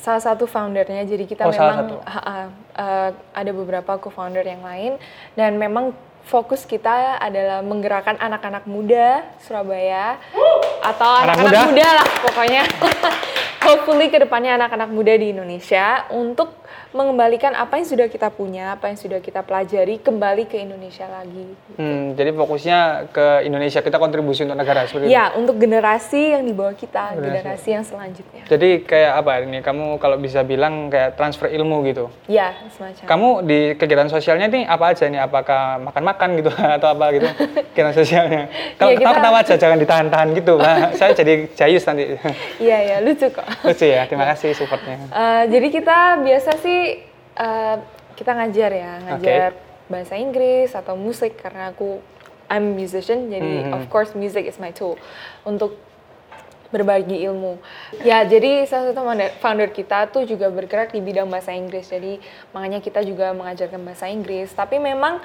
salah 0.00 0.22
satu 0.24 0.48
foundernya. 0.48 1.04
Jadi 1.04 1.28
kita 1.28 1.44
Oh, 1.44 1.52
salah 1.52 1.84
memang 1.84 2.00
ha, 2.08 2.20
uh, 2.80 3.08
ada 3.36 3.52
beberapa 3.52 4.00
co-founder 4.00 4.44
yang 4.44 4.64
lain 4.64 4.96
dan 5.36 5.60
memang 5.60 5.92
fokus 6.24 6.64
kita 6.64 7.18
adalah 7.18 7.60
menggerakkan 7.60 8.16
anak-anak 8.16 8.64
muda 8.64 9.24
Surabaya 9.42 10.16
atau 10.80 11.10
Anak 11.24 11.36
anak-anak 11.36 11.44
muda? 11.44 11.60
muda? 11.68 11.88
lah 11.96 12.06
pokoknya. 12.22 12.62
Hopefully 13.70 14.10
ke 14.10 14.18
depannya 14.18 14.58
anak-anak 14.58 14.90
muda 14.90 15.14
di 15.14 15.30
Indonesia 15.30 16.02
untuk 16.10 16.58
mengembalikan 16.90 17.54
apa 17.54 17.78
yang 17.78 17.86
sudah 17.86 18.10
kita 18.10 18.34
punya, 18.34 18.74
apa 18.74 18.90
yang 18.90 18.98
sudah 18.98 19.22
kita 19.22 19.46
pelajari 19.46 20.02
kembali 20.02 20.50
ke 20.50 20.58
Indonesia 20.58 21.06
lagi. 21.06 21.54
Hmm, 21.78 22.18
jadi 22.18 22.34
fokusnya 22.34 22.78
ke 23.14 23.46
Indonesia, 23.46 23.78
kita 23.78 23.94
kontribusi 23.94 24.42
untuk 24.42 24.58
negara 24.58 24.90
seperti 24.90 25.06
itu. 25.06 25.14
Ya, 25.14 25.30
untuk 25.30 25.54
generasi 25.54 26.34
yang 26.34 26.42
di 26.42 26.50
bawah 26.50 26.74
kita, 26.74 27.14
generasi 27.14 27.78
yang 27.78 27.86
selanjutnya. 27.86 28.42
Jadi 28.42 28.82
kayak 28.82 29.22
apa 29.22 29.32
ini? 29.46 29.62
Kamu 29.62 30.02
kalau 30.02 30.18
bisa 30.18 30.42
bilang 30.42 30.90
kayak 30.90 31.14
transfer 31.14 31.46
ilmu 31.46 31.86
gitu. 31.86 32.10
Ya, 32.26 32.58
semacam. 32.74 33.06
Kamu 33.06 33.28
di 33.46 33.58
kegiatan 33.78 34.10
sosialnya 34.10 34.50
nih 34.50 34.66
apa 34.66 34.90
aja 34.90 35.06
nih? 35.06 35.22
Apakah 35.22 35.78
makan-makan 35.80 36.28
gitu 36.42 36.50
atau 36.78 36.88
apa 36.90 37.06
gitu? 37.14 37.28
Kegiatan 37.70 37.94
sosialnya. 37.94 38.42
Kalau 38.74 38.90
Iya, 38.90 38.98
kita- 38.98 39.06
ketawa-ketawa 39.14 39.38
aja, 39.38 39.54
jangan 39.54 39.78
ditahan-tahan 39.78 40.28
gitu. 40.34 40.52
Pak. 40.58 40.76
Saya 40.98 41.10
jadi 41.14 41.34
jayus 41.54 41.86
nanti. 41.86 42.18
Iya, 42.58 42.78
ya, 42.82 42.96
lucu 42.98 43.30
kok. 43.30 43.46
Lucu 43.60 43.84
ya, 43.84 44.08
terima 44.08 44.24
kasih 44.26 44.56
supportnya. 44.56 44.96
Eh, 45.06 45.44
jadi 45.48 45.68
kita 45.70 45.98
biasa 46.20 46.50
sih 46.58 46.80
eh, 47.32 47.76
kita 48.14 48.30
ngajar 48.32 48.70
ya, 48.70 48.92
ngajar 49.06 49.50
bahasa 49.86 50.14
Inggris 50.14 50.72
atau 50.72 50.94
musik 50.94 51.36
karena 51.36 51.70
aku 51.70 52.00
I'm 52.46 52.74
musician, 52.74 53.30
jadi 53.30 53.70
Mhm. 53.70 53.72
of 53.72 53.82
course 53.86 54.12
music 54.12 54.44
is 54.44 54.58
my 54.58 54.70
tool 54.70 54.98
untuk 55.42 55.78
berbagi 56.70 57.18
ilmu. 57.26 57.58
Ya, 58.00 58.22
jadi 58.22 58.62
salah 58.62 58.94
satu 58.94 59.02
founder- 59.42 59.74
kita 59.74 60.06
tuh 60.06 60.22
juga 60.22 60.46
bergerak 60.48 60.94
di 60.94 61.02
bidang 61.02 61.26
bahasa 61.26 61.50
Inggris. 61.50 61.90
Jadi 61.90 62.22
makanya 62.50 62.78
kita 62.78 63.02
juga 63.02 63.34
mengajarkan 63.34 63.82
bahasa 63.82 64.06
Inggris. 64.06 64.50
Tapi 64.50 64.78
memang 64.78 65.18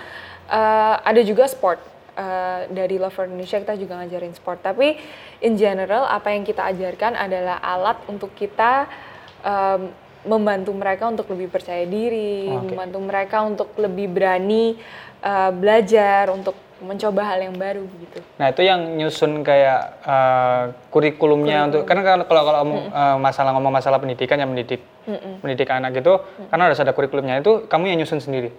eh, 0.46 0.96
ada 1.01 1.22
juga 1.22 1.46
sport. 1.46 1.82
Eh, 2.15 2.62
dari 2.72 2.95
Love 2.95 3.12
for 3.12 3.27
Indonesia 3.27 3.60
kita 3.60 3.75
juga 3.75 4.00
ngajarin 4.00 4.31
sport. 4.31 4.63
Tapi 4.63 4.95
in 5.43 5.60
general 5.60 6.07
apa 6.07 6.31
yang 6.31 6.48
kita 6.48 6.63
ajarkan 6.72 7.12
adalah 7.12 7.60
alat 7.60 8.00
untuk 8.07 8.31
kita 8.31 8.88
em, 9.43 9.91
membantu 10.24 10.72
mereka 10.72 11.12
untuk 11.12 11.27
lebih 11.36 11.51
percaya 11.51 11.84
diri, 11.84 12.48
Oke. 12.48 12.72
membantu 12.72 13.00
mereka 13.03 13.43
untuk 13.43 13.69
lebih 13.75 14.07
berani 14.07 14.79
eh, 15.19 15.51
belajar, 15.51 16.31
untuk 16.31 16.55
mencoba 16.79 17.36
hal 17.36 17.51
yang 17.51 17.55
baru 17.60 17.84
gitu. 17.84 18.24
Nah 18.39 18.48
itu 18.48 18.63
yang 18.63 18.95
nyusun 18.95 19.43
kayak 19.43 20.00
eh, 20.07 20.63
kurikulumnya 20.95 21.67
untuk 21.67 21.84
karena 21.84 22.15
kalau 22.15 22.24
kalau 22.31 22.43
kalau 22.48 22.60
ngomong, 22.63 22.84
eh, 22.95 23.17
masalah 23.19 23.51
ngomong 23.60 23.74
masalah 23.75 24.00
pendidikan 24.00 24.39
yang 24.39 24.55
mendidik 24.55 24.79
mendidik 25.43 25.67
anak 25.67 26.00
gitu 26.00 26.24
karena 26.48 26.72
harus 26.72 26.79
ada 26.79 26.95
kurikulumnya 26.95 27.43
itu 27.43 27.67
kamu 27.67 27.91
yang 27.91 28.00
nyusun 28.00 28.24
sendiri. 28.24 28.55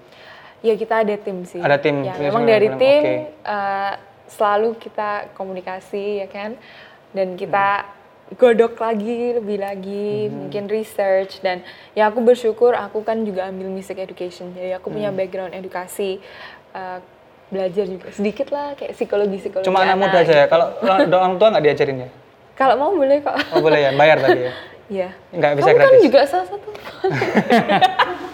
Ya 0.60 0.74
kita 0.74 1.00
ada 1.00 1.14
tim 1.14 1.42
sih. 1.42 1.58
Ada 1.58 1.76
tim, 1.76 2.00
Ya, 2.00 2.12
punya 2.12 2.28
memang 2.28 2.44
dari 2.44 2.68
tim 2.72 3.00
oke. 3.00 3.14
eh, 3.44 3.92
selalu 4.26 4.74
kita 4.76 5.08
komunikasi 5.32 6.20
ya 6.20 6.26
kan, 6.26 6.56
dan 7.10 7.34
kita 7.34 7.86
godok 8.34 8.74
lagi 8.76 9.34
lebih 9.34 9.58
lagi, 9.58 10.26
Hmm. 10.26 10.34
mungkin 10.42 10.66
research 10.66 11.38
dan 11.40 11.62
ya 11.92 12.06
aku 12.06 12.18
bersyukur 12.20 12.74
aku 12.74 13.00
kan 13.00 13.22
juga 13.22 13.46
ambil 13.46 13.68
music 13.68 13.96
education, 13.96 14.50
jadi 14.50 14.76
aku 14.76 14.90
punya 14.90 15.08
Hmm. 15.08 15.16
background 15.16 15.52
edukasi. 15.52 16.18
eh, 16.72 16.98
belajar 17.46 17.86
juga 17.86 18.10
sedikit 18.10 18.50
lah 18.50 18.74
kayak 18.74 18.92
psikologi 18.92 19.38
psikologi 19.38 19.64
Cuma 19.64 19.80
anak 19.80 19.96
muda 19.96 20.18
aja 20.18 20.34
ya. 20.34 20.46
Kalau 20.46 20.66
orang 20.82 21.08
orang 21.08 21.34
tua 21.36 21.48
nggak 21.48 21.64
diajarin 21.64 21.98
ya? 21.98 22.08
kalau 22.52 22.74
mau 22.74 22.90
boleh 22.90 23.16
kok 23.18 23.36
Oh 23.50 23.60
boleh 23.60 23.80
ya, 23.80 23.90
bayar 23.92 24.18
tadi 24.18 24.40
ya. 24.42 24.52
Iya. 24.88 25.08
Nggak 25.30 25.52
bisa 25.54 25.66
kamu 25.66 25.72
kan 25.72 25.86
gratis. 25.88 26.02
juga 26.02 26.20
salah 26.26 26.46
satu 26.46 26.68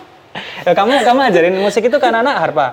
Ya, 0.63 0.73
kamu 0.73 1.03
kamu 1.03 1.21
ajarin 1.27 1.55
musik 1.59 1.83
itu 1.85 1.99
kan 1.99 2.15
anak 2.15 2.39
harpa? 2.39 2.67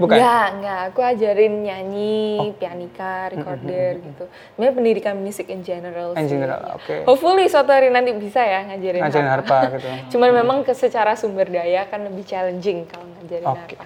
Bukan? 0.00 0.16
Enggak, 0.18 0.46
enggak. 0.56 0.80
Aku 0.90 1.00
ajarin 1.04 1.52
nyanyi, 1.62 2.56
pianika, 2.56 3.30
recorder 3.30 4.00
gitu. 4.00 4.24
Sebenarnya 4.56 4.74
pendidikan 4.74 5.14
musik 5.14 5.46
in 5.46 5.60
general 5.62 6.16
In 6.16 6.26
general, 6.26 6.74
oke. 6.74 7.04
Hopefully 7.06 7.46
suatu 7.46 7.70
hari 7.70 7.92
nanti 7.92 8.10
bisa 8.16 8.40
ya 8.42 8.66
ngajarin, 8.66 9.00
Ngajarin 9.04 9.30
harpa. 9.30 9.56
harpa 9.68 9.76
gitu. 9.78 9.88
Cuman 10.16 10.30
memang 10.32 10.58
ke 10.64 10.72
secara 10.72 11.14
sumber 11.14 11.46
daya 11.46 11.86
kan 11.86 12.02
lebih 12.02 12.24
challenging 12.24 12.88
kalau 12.88 13.06
ngajarin 13.20 13.46
Oke. 13.46 13.76
harpa. 13.78 13.84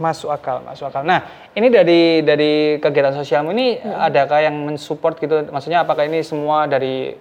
Masuk 0.00 0.32
akal, 0.32 0.64
masuk 0.64 0.88
akal. 0.88 1.02
Nah, 1.04 1.20
ini 1.52 1.68
dari 1.68 2.24
dari 2.24 2.52
kegiatan 2.80 3.12
sosialmu 3.12 3.52
ini 3.52 3.76
adakah 3.82 4.40
yang 4.40 4.56
mensupport 4.56 5.20
gitu? 5.20 5.52
Maksudnya 5.52 5.84
apakah 5.84 6.08
ini 6.08 6.24
semua 6.24 6.64
dari 6.64 7.12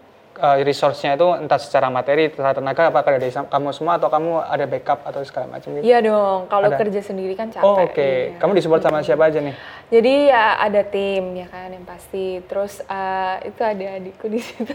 uh, 0.41 0.57
resource-nya 0.59 1.13
itu 1.13 1.27
entah 1.37 1.55
secara 1.55 1.87
materi, 1.87 2.27
secara 2.27 2.51
tenaga, 2.51 2.89
apakah 2.89 3.15
dari 3.15 3.29
kamu 3.29 3.69
semua 3.71 3.95
atau 3.95 4.09
kamu 4.09 4.41
ada 4.41 4.65
backup 4.65 5.05
atau 5.05 5.21
segala 5.21 5.45
macam 5.47 5.69
gitu? 5.71 5.85
Iya 5.85 6.01
dong, 6.01 6.49
kalau 6.49 6.67
Ada. 6.67 6.77
kerja 6.77 7.01
sendiri 7.01 7.33
kan 7.33 7.47
capek. 7.47 7.61
Oh, 7.63 7.77
oke. 7.79 8.01
iya. 8.01 8.35
Kamu 8.35 8.51
disupport 8.51 8.81
sama 8.81 8.99
siapa 8.99 9.29
aja 9.29 9.39
nih? 9.39 9.53
Jadi 9.87 10.13
ya 10.27 10.55
ada 10.57 10.81
tim 10.81 11.35
ya 11.35 11.45
kan 11.45 11.67
yang 11.67 11.83
pasti. 11.83 12.39
Terus 12.41 12.79
eh, 12.81 13.35
itu 13.45 13.61
ada 13.61 13.85
adikku 13.93 14.25
di 14.25 14.39
situ 14.45 14.71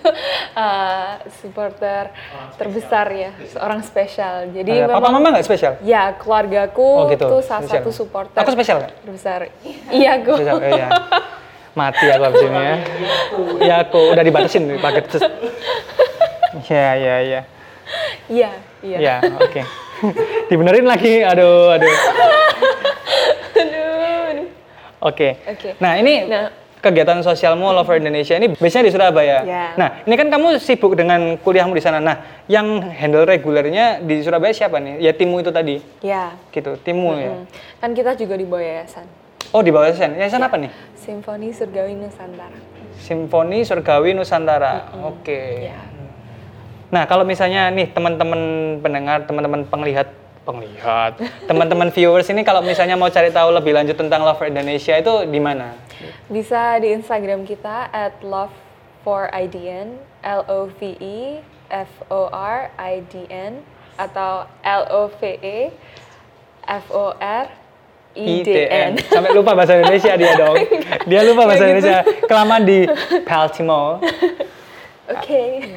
eh, 0.52 1.12
supporter 1.36 2.12
terbesar 2.54 3.06
ya, 3.10 3.30
seorang 3.48 3.80
spesial. 3.80 4.52
Jadi 4.52 4.72
Ada 4.76 4.92
papa 4.92 5.08
memang 5.08 5.12
mama 5.18 5.28
nggak 5.34 5.46
spesial? 5.46 5.72
Ya, 5.82 6.14
keluargaku 6.14 6.84
Oh, 6.86 7.08
gitu. 7.08 7.26
tuh 7.26 7.40
salah 7.40 7.64
Spesial. 7.64 7.82
satu 7.82 7.90
supporter 7.90 8.38
Aku 8.38 8.52
spesial 8.52 8.76
nggak? 8.78 8.92
terbesar. 9.02 9.40
Iya, 9.96 10.20
aku. 10.20 10.32
Spesial, 10.36 10.56
oh, 10.56 10.68
iya. 10.68 10.88
Mati 11.76 12.08
aku 12.08 12.24
abis 12.24 12.40
ini 12.40 12.56
ya. 12.56 12.76
Ya 13.60 13.74
aku 13.84 14.00
udah 14.16 14.24
dibatasin 14.24 14.64
nih 14.64 14.80
paket. 14.80 15.04
Ya, 16.72 16.96
ya, 16.96 17.14
ya. 17.20 17.40
Iya, 18.32 18.50
iya. 18.80 18.96
Ya, 18.98 19.14
oke. 19.36 19.60
Dibenerin 20.48 20.88
lagi, 20.88 21.20
aduh, 21.20 21.76
aduh. 21.76 21.92
Aduh. 23.60 24.48
Oke. 25.04 25.36
Oke. 25.44 25.76
Nah, 25.76 26.00
ini 26.00 26.24
Nah. 26.24 26.48
kegiatan 26.80 27.20
sosialmu 27.20 27.68
Love 27.76 27.84
for 27.84 28.00
Indonesia 28.00 28.40
ini 28.40 28.56
biasanya 28.56 28.84
di 28.88 28.92
Surabaya. 28.96 29.38
Ya. 29.44 29.64
Nah, 29.76 29.88
ini 30.08 30.14
kan 30.16 30.32
kamu 30.32 30.56
sibuk 30.56 30.96
dengan 30.96 31.36
kuliahmu 31.36 31.76
di 31.76 31.84
sana. 31.84 32.00
Nah, 32.00 32.24
yang 32.48 32.88
handle 32.88 33.28
regulernya 33.28 34.00
di 34.00 34.24
Surabaya 34.24 34.56
siapa 34.56 34.80
nih? 34.80 34.96
Ya 35.04 35.12
timmu 35.12 35.44
itu 35.44 35.52
tadi. 35.52 35.76
Ya. 36.00 36.32
Gitu, 36.48 36.72
timmu 36.80 37.20
ya. 37.20 37.36
Hmm. 37.36 37.44
Kan 37.84 37.90
kita 37.92 38.16
juga 38.16 38.40
di 38.40 38.48
bawah 38.48 38.64
yayasan. 38.64 39.25
Oh, 39.54 39.62
di 39.62 39.70
bawah 39.70 39.90
yayasan. 39.90 40.18
Yayasan 40.18 40.42
apa 40.42 40.56
nih? 40.58 40.70
Simfoni 40.96 41.54
Surgawi 41.54 41.94
Nusantara. 41.94 42.58
Simfoni 42.98 43.58
Surgawi 43.62 44.10
Nusantara. 44.16 44.90
Oke. 45.06 45.70
Ya. 45.70 45.78
Nah, 46.90 47.04
kalau 47.10 47.26
misalnya 47.26 47.70
nih 47.70 47.90
teman-teman 47.90 48.40
pendengar, 48.78 49.26
teman-teman 49.26 49.66
penglihat, 49.66 50.08
penglihat, 50.46 51.18
teman-teman 51.50 51.90
viewers 51.90 52.30
ini 52.30 52.46
kalau 52.46 52.62
misalnya 52.62 52.94
mau 52.94 53.10
cari 53.10 53.34
tahu 53.34 53.50
lebih 53.50 53.74
lanjut 53.74 53.98
tentang 53.98 54.22
Love 54.22 54.38
for 54.38 54.46
Indonesia 54.46 54.94
itu 54.94 55.26
di 55.26 55.42
mana? 55.42 55.74
Bisa 56.30 56.78
di 56.78 56.94
Instagram 56.94 57.42
kita 57.42 57.90
at 57.90 58.14
love 58.22 58.54
for 59.02 59.26
IDN, 59.34 59.98
L 60.22 60.42
O 60.46 60.70
V 60.70 60.94
E 61.02 61.42
F 61.70 61.90
O 62.10 62.30
R 62.30 62.70
I 62.78 63.02
D 63.10 63.26
N 63.26 63.62
atau 63.98 64.46
L 64.62 64.82
O 64.90 65.10
V 65.10 65.20
E 65.42 65.74
F 66.66 66.84
O 66.94 67.14
R 67.18 67.65
I 68.16 68.34
D 68.40 68.48
N. 68.66 68.92
Sampai 69.12 69.30
lupa 69.36 69.52
bahasa 69.52 69.76
Indonesia 69.76 70.12
dia 70.16 70.32
dong. 70.34 70.56
Dia 71.10 71.20
lupa 71.22 71.46
bahasa 71.46 71.68
Kayak 71.68 71.76
gitu. 71.78 71.88
Indonesia. 71.92 72.26
Kelamaan 72.26 72.62
di 72.64 72.78
Baltimore. 73.22 73.94
Oke. 75.16 75.70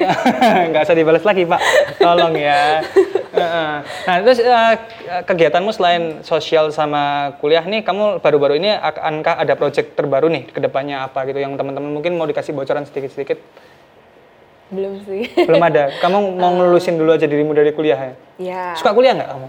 Nggak 0.74 0.82
usah 0.90 0.96
dibalas 0.96 1.22
lagi, 1.22 1.46
Pak. 1.46 1.60
Tolong 2.02 2.34
ya. 2.34 2.82
Nah, 3.30 4.16
terus 4.26 4.42
eh, 4.42 4.74
kegiatanmu 5.22 5.70
selain 5.70 6.02
sosial 6.26 6.74
sama 6.74 7.36
kuliah 7.38 7.62
nih, 7.62 7.86
kamu 7.86 8.18
baru-baru 8.18 8.58
ini 8.58 8.74
akankah 8.74 9.38
ada 9.38 9.54
project 9.54 9.94
terbaru 9.94 10.26
nih 10.26 10.50
ke 10.50 10.58
depannya 10.58 11.06
apa 11.06 11.22
gitu 11.30 11.38
yang 11.38 11.54
teman-teman 11.54 11.94
mungkin 11.94 12.18
mau 12.18 12.26
dikasih 12.26 12.50
bocoran 12.50 12.82
sedikit-sedikit? 12.90 13.38
Belum 14.70 15.02
sih. 15.02 15.26
Belum 15.46 15.62
ada. 15.62 15.90
Kamu 16.02 16.38
mau 16.38 16.54
ngelulusin 16.54 16.94
dulu 16.94 17.14
aja 17.14 17.26
dirimu 17.26 17.54
dari 17.54 17.74
kuliah 17.74 17.98
ya? 17.98 18.14
ya. 18.38 18.64
Suka 18.78 18.94
kuliah 18.94 19.18
nggak 19.18 19.30
kamu? 19.30 19.48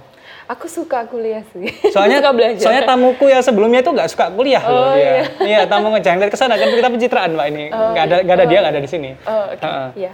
Aku 0.52 0.68
suka 0.68 1.08
kuliah 1.08 1.48
sih. 1.56 1.72
Soalnya 1.96 2.20
suka 2.20 2.32
belajar. 2.36 2.60
soalnya 2.60 2.84
tamuku 2.84 3.26
yang 3.32 3.40
sebelumnya 3.40 3.80
itu 3.80 3.92
nggak 3.96 4.10
suka 4.12 4.26
kuliah 4.36 4.60
loh 4.60 4.92
Oh, 4.92 4.94
dia. 5.00 5.24
Iya, 5.40 5.60
tamu 5.64 5.96
jangan 6.04 6.18
lihat 6.20 6.32
ke 6.34 6.40
sana 6.40 6.60
kan 6.60 6.68
kita 6.68 6.92
pencitraan 6.92 7.32
Pak 7.40 7.46
ini. 7.48 7.66
Nggak 7.72 8.04
ada 8.04 8.16
nggak 8.28 8.36
ada 8.36 8.46
dia 8.52 8.60
nggak 8.60 8.74
ada 8.76 8.82
di 8.84 8.90
sini. 8.92 9.10
Oh, 9.24 9.46
oke. 9.48 9.64
Heeh. 9.64 9.88
Iya. 9.96 10.12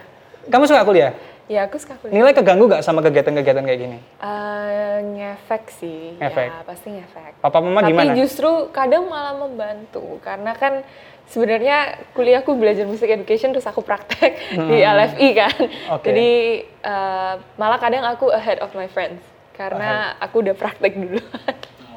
Kamu 0.48 0.64
suka 0.70 0.86
kuliah? 0.86 1.12
Ya, 1.50 1.66
aku 1.66 1.82
suka 1.82 1.98
kuliah. 1.98 2.14
Nilai 2.14 2.38
keganggu 2.38 2.70
nggak 2.70 2.84
sama 2.86 3.02
kegiatan-kegiatan 3.02 3.64
kayak 3.66 3.80
gini? 3.82 3.98
Eh, 4.22 4.98
ngefek 5.16 5.64
sih. 5.74 6.14
Ngefek. 6.22 6.50
Ya, 6.54 6.62
pasti 6.68 6.88
ngefek. 6.94 7.34
Papa 7.42 7.58
mama 7.58 7.82
Tapi 7.82 7.90
gimana? 7.98 8.12
justru 8.14 8.52
kadang 8.70 9.10
malah 9.10 9.34
membantu 9.34 10.22
karena 10.22 10.54
kan 10.54 10.86
sebenarnya 11.34 11.98
kuliahku 12.14 12.54
belajar 12.54 12.86
music 12.86 13.10
education 13.10 13.58
terus 13.58 13.66
aku 13.66 13.82
praktek 13.82 14.38
di 14.70 14.86
LFI 14.86 15.30
kan. 15.34 15.56
Hmm. 15.56 15.96
Oke. 15.98 16.06
Jadi 16.14 16.30
eh, 16.68 17.34
malah 17.58 17.80
kadang 17.82 18.06
aku 18.06 18.30
ahead 18.30 18.62
of 18.62 18.70
my 18.78 18.86
friends 18.86 19.24
karena 19.58 19.90
aku 20.18 20.36
udah 20.40 20.54
praktek 20.54 20.94
dulu. 20.94 21.18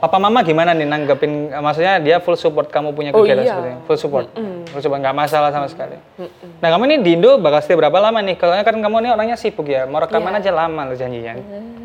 Papa 0.01 0.17
mama 0.17 0.41
gimana 0.41 0.73
nih 0.73 0.89
nanggepin 0.89 1.53
maksudnya 1.53 2.01
dia 2.01 2.17
full 2.19 2.33
support 2.33 2.73
kamu 2.73 2.97
punya 2.97 3.13
Oh, 3.13 3.21
kegiatan 3.21 3.45
iya. 3.45 3.53
seperti 3.53 3.69
ini? 3.69 3.79
Full 3.85 3.99
support. 4.01 4.27
Full 4.73 4.81
support 4.81 4.97
nggak 4.99 5.13
masalah 5.13 5.53
sama 5.53 5.69
sekali. 5.69 6.01
Nah, 6.57 6.69
kamu 6.73 6.83
ini 6.89 6.97
di 7.05 7.11
Indo 7.21 7.37
bakal 7.37 7.61
stay 7.61 7.77
berapa 7.77 7.93
lama 7.93 8.25
nih? 8.25 8.33
Kalau 8.35 8.57
kan 8.57 8.81
kamu 8.81 8.97
ini 8.97 9.09
orangnya 9.13 9.37
sibuk 9.37 9.69
ya. 9.69 9.85
Mau 9.85 10.01
rekaman 10.01 10.33
Iya. 10.33 10.41
aja 10.41 10.51
lama 10.57 10.89
loh 10.89 10.97
janjinya. 10.97 11.37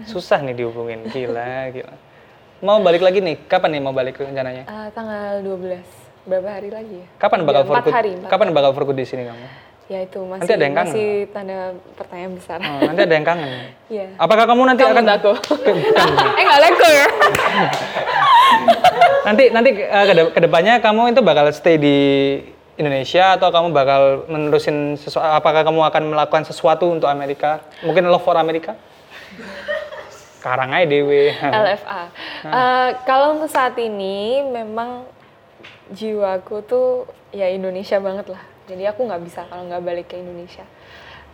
Susah 0.08 0.40
nih 0.40 0.56
dihubungin. 0.56 1.04
Gila, 1.06 1.52
gila. 1.76 1.92
Mau 2.64 2.80
balik 2.80 3.04
lagi 3.04 3.20
nih? 3.20 3.36
Kapan 3.52 3.76
nih 3.76 3.82
mau 3.84 3.92
balik 3.92 4.16
rencananya? 4.16 4.64
Eh, 4.64 4.88
tanggal 4.96 5.44
12 5.44 5.84
berapa 6.24 6.50
hari 6.50 6.70
lagi 6.72 6.96
ya? 6.96 7.08
Kapan 7.20 7.44
bakal 7.44 7.62
empat 7.68 7.84
good? 7.84 7.94
hari. 7.94 8.12
empat 8.16 8.32
Kapan 8.32 8.48
bakal 8.56 8.72
for 8.72 8.88
good 8.88 8.96
di 8.96 9.04
sini 9.04 9.28
kamu? 9.28 9.44
Ya 9.86 10.02
itu 10.02 10.18
masih 10.26 10.42
Nanti 10.42 10.54
ada 10.58 10.66
yang 10.66 10.76
kangen 10.76 10.94
masih 10.94 11.10
tanda 11.30 11.58
pertanyaan 11.94 12.34
besar. 12.34 12.58
Oh, 12.58 12.82
nanti 12.90 13.02
ada 13.06 13.16
yang 13.16 13.28
kangen. 13.28 13.50
Iya. 13.94 14.08
Apakah 14.18 14.50
kamu 14.50 14.62
nanti 14.66 14.82
Kamu 14.82 14.94
akan 14.98 15.06
aku. 15.14 15.32
Bukan. 15.38 15.76
eh 16.42 16.44
nggak 16.44 16.62
leko 16.66 16.88
ya? 16.90 17.08
nanti 19.26 19.44
nanti 19.50 19.70
uh, 19.82 20.06
kede- 20.06 20.32
ke 20.34 20.40
depannya 20.42 20.74
kamu 20.82 21.14
itu 21.14 21.22
bakal 21.26 21.50
stay 21.50 21.82
di 21.82 21.98
Indonesia 22.78 23.38
atau 23.38 23.50
kamu 23.50 23.74
bakal 23.74 24.02
menerusin 24.30 24.98
sesuatu 25.02 25.26
apakah 25.26 25.66
kamu 25.66 25.82
akan 25.90 26.04
melakukan 26.14 26.44
sesuatu 26.46 26.90
untuk 26.94 27.10
Amerika 27.10 27.66
mungkin 27.82 28.06
love 28.06 28.22
for 28.22 28.38
Amerika 28.38 28.78
sekarang 30.38 30.78
aja 30.78 30.86
dewe 30.86 31.34
LFA. 31.34 32.02
Eh, 32.46 32.90
kalau 33.10 33.34
untuk 33.34 33.50
saat 33.50 33.74
ini 33.82 34.46
memang 34.46 35.10
jiwaku 35.90 36.62
tuh 36.70 37.10
ya 37.34 37.50
Indonesia 37.50 37.98
banget 37.98 38.30
lah. 38.30 38.55
Jadi 38.66 38.84
aku 38.84 39.06
nggak 39.06 39.22
bisa 39.22 39.46
kalau 39.46 39.66
nggak 39.66 39.82
balik 39.82 40.08
ke 40.08 40.18
Indonesia. 40.18 40.66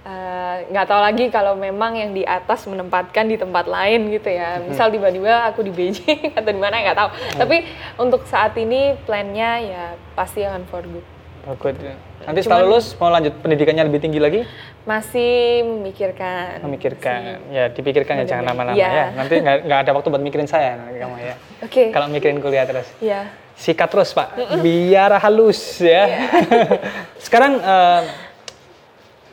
Eh, 0.02 0.58
nggak 0.68 0.86
tahu 0.86 0.98
lagi 1.00 1.26
kalau 1.30 1.54
memang 1.54 1.94
yang 1.94 2.10
di 2.10 2.26
atas 2.26 2.66
menempatkan 2.66 3.26
di 3.26 3.38
tempat 3.38 3.66
lain 3.66 4.10
gitu 4.10 4.28
ya. 4.28 4.58
Misal 4.60 4.90
tiba-tiba 4.90 5.46
aku 5.46 5.62
di 5.62 5.70
Beijing 5.70 6.34
atau 6.38 6.50
di 6.50 6.58
mana 6.58 6.82
nggak 6.82 6.98
tahu. 6.98 7.10
Tapi 7.38 7.58
untuk 7.98 8.26
saat 8.26 8.58
ini 8.58 8.98
plannya 9.00 9.52
ya 9.62 9.84
pasti 10.12 10.42
akan 10.42 10.66
for 10.66 10.82
good. 10.82 11.06
Oh, 11.42 11.58
good. 11.58 11.74
nanti 12.22 12.46
setelah 12.46 12.62
lulus 12.62 12.94
mau 13.02 13.10
lanjut 13.10 13.34
pendidikannya 13.42 13.90
lebih 13.90 13.98
tinggi 13.98 14.22
lagi 14.22 14.46
Masih 14.86 15.66
memikirkan. 15.66 16.62
memikirkan 16.62 17.50
ya 17.50 17.66
dipikirkan 17.66 18.22
ya 18.22 18.26
jangan 18.30 18.54
lama-lama 18.54 18.78
Iya. 18.78 18.90
ya 18.94 19.06
nanti 19.18 19.36
nggak 19.42 19.80
ada 19.82 19.90
waktu 19.90 20.14
buat 20.14 20.22
mikirin 20.22 20.46
saya 20.46 20.78
nanti 20.78 21.02
kamu 21.02 21.18
ya 21.18 21.36
Oke. 21.66 21.90
kalau 21.90 22.14
mikirin 22.14 22.38
kuliah 22.38 22.70
terus 22.70 22.86
Ya. 23.02 23.26
Sikat 23.56 23.90
terus 23.92 24.16
pak. 24.16 24.36
Biar 24.60 25.16
halus 25.22 25.80
ya. 25.82 26.30
Sekarang 27.26 27.60
eh, 27.62 28.02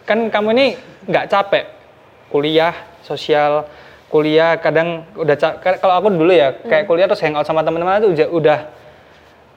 kan 0.04 0.18
kamu 0.32 0.48
ini 0.56 0.66
nggak 1.08 1.26
capek. 1.28 1.64
Kuliah 2.28 2.74
sosial 3.00 3.64
kuliah 4.08 4.56
kadang 4.56 5.04
udah 5.16 5.36
kalau 5.60 5.94
aku 6.00 6.08
dulu 6.08 6.32
ya 6.32 6.56
kayak 6.64 6.88
kuliah 6.88 7.04
terus 7.04 7.20
hangout 7.20 7.44
sama 7.44 7.60
teman-teman 7.60 8.00
itu 8.00 8.16
udah, 8.16 8.28
udah 8.32 8.58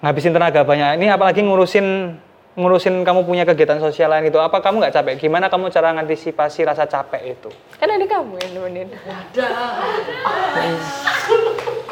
ngabisin 0.04 0.36
tenaga 0.36 0.68
banyak. 0.68 1.00
Ini 1.00 1.16
apalagi 1.16 1.40
ngurusin 1.44 2.20
ngurusin 2.52 3.08
kamu 3.08 3.24
punya 3.24 3.48
kegiatan 3.48 3.80
sosial 3.80 4.12
lain 4.12 4.28
gitu 4.28 4.44
apa 4.44 4.60
kamu 4.60 4.84
nggak 4.84 4.96
capek? 5.00 5.14
Gimana 5.24 5.48
kamu 5.48 5.72
cara 5.72 5.96
ngantisipasi 5.96 6.68
rasa 6.68 6.84
capek 6.84 7.40
itu? 7.40 7.50
Kan 7.80 7.96
ada 7.96 8.04
kamu 8.04 8.36
yang 8.44 8.52
nemenin. 8.60 8.88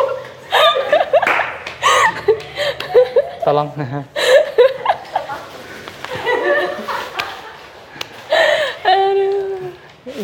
tolong. 3.41 3.69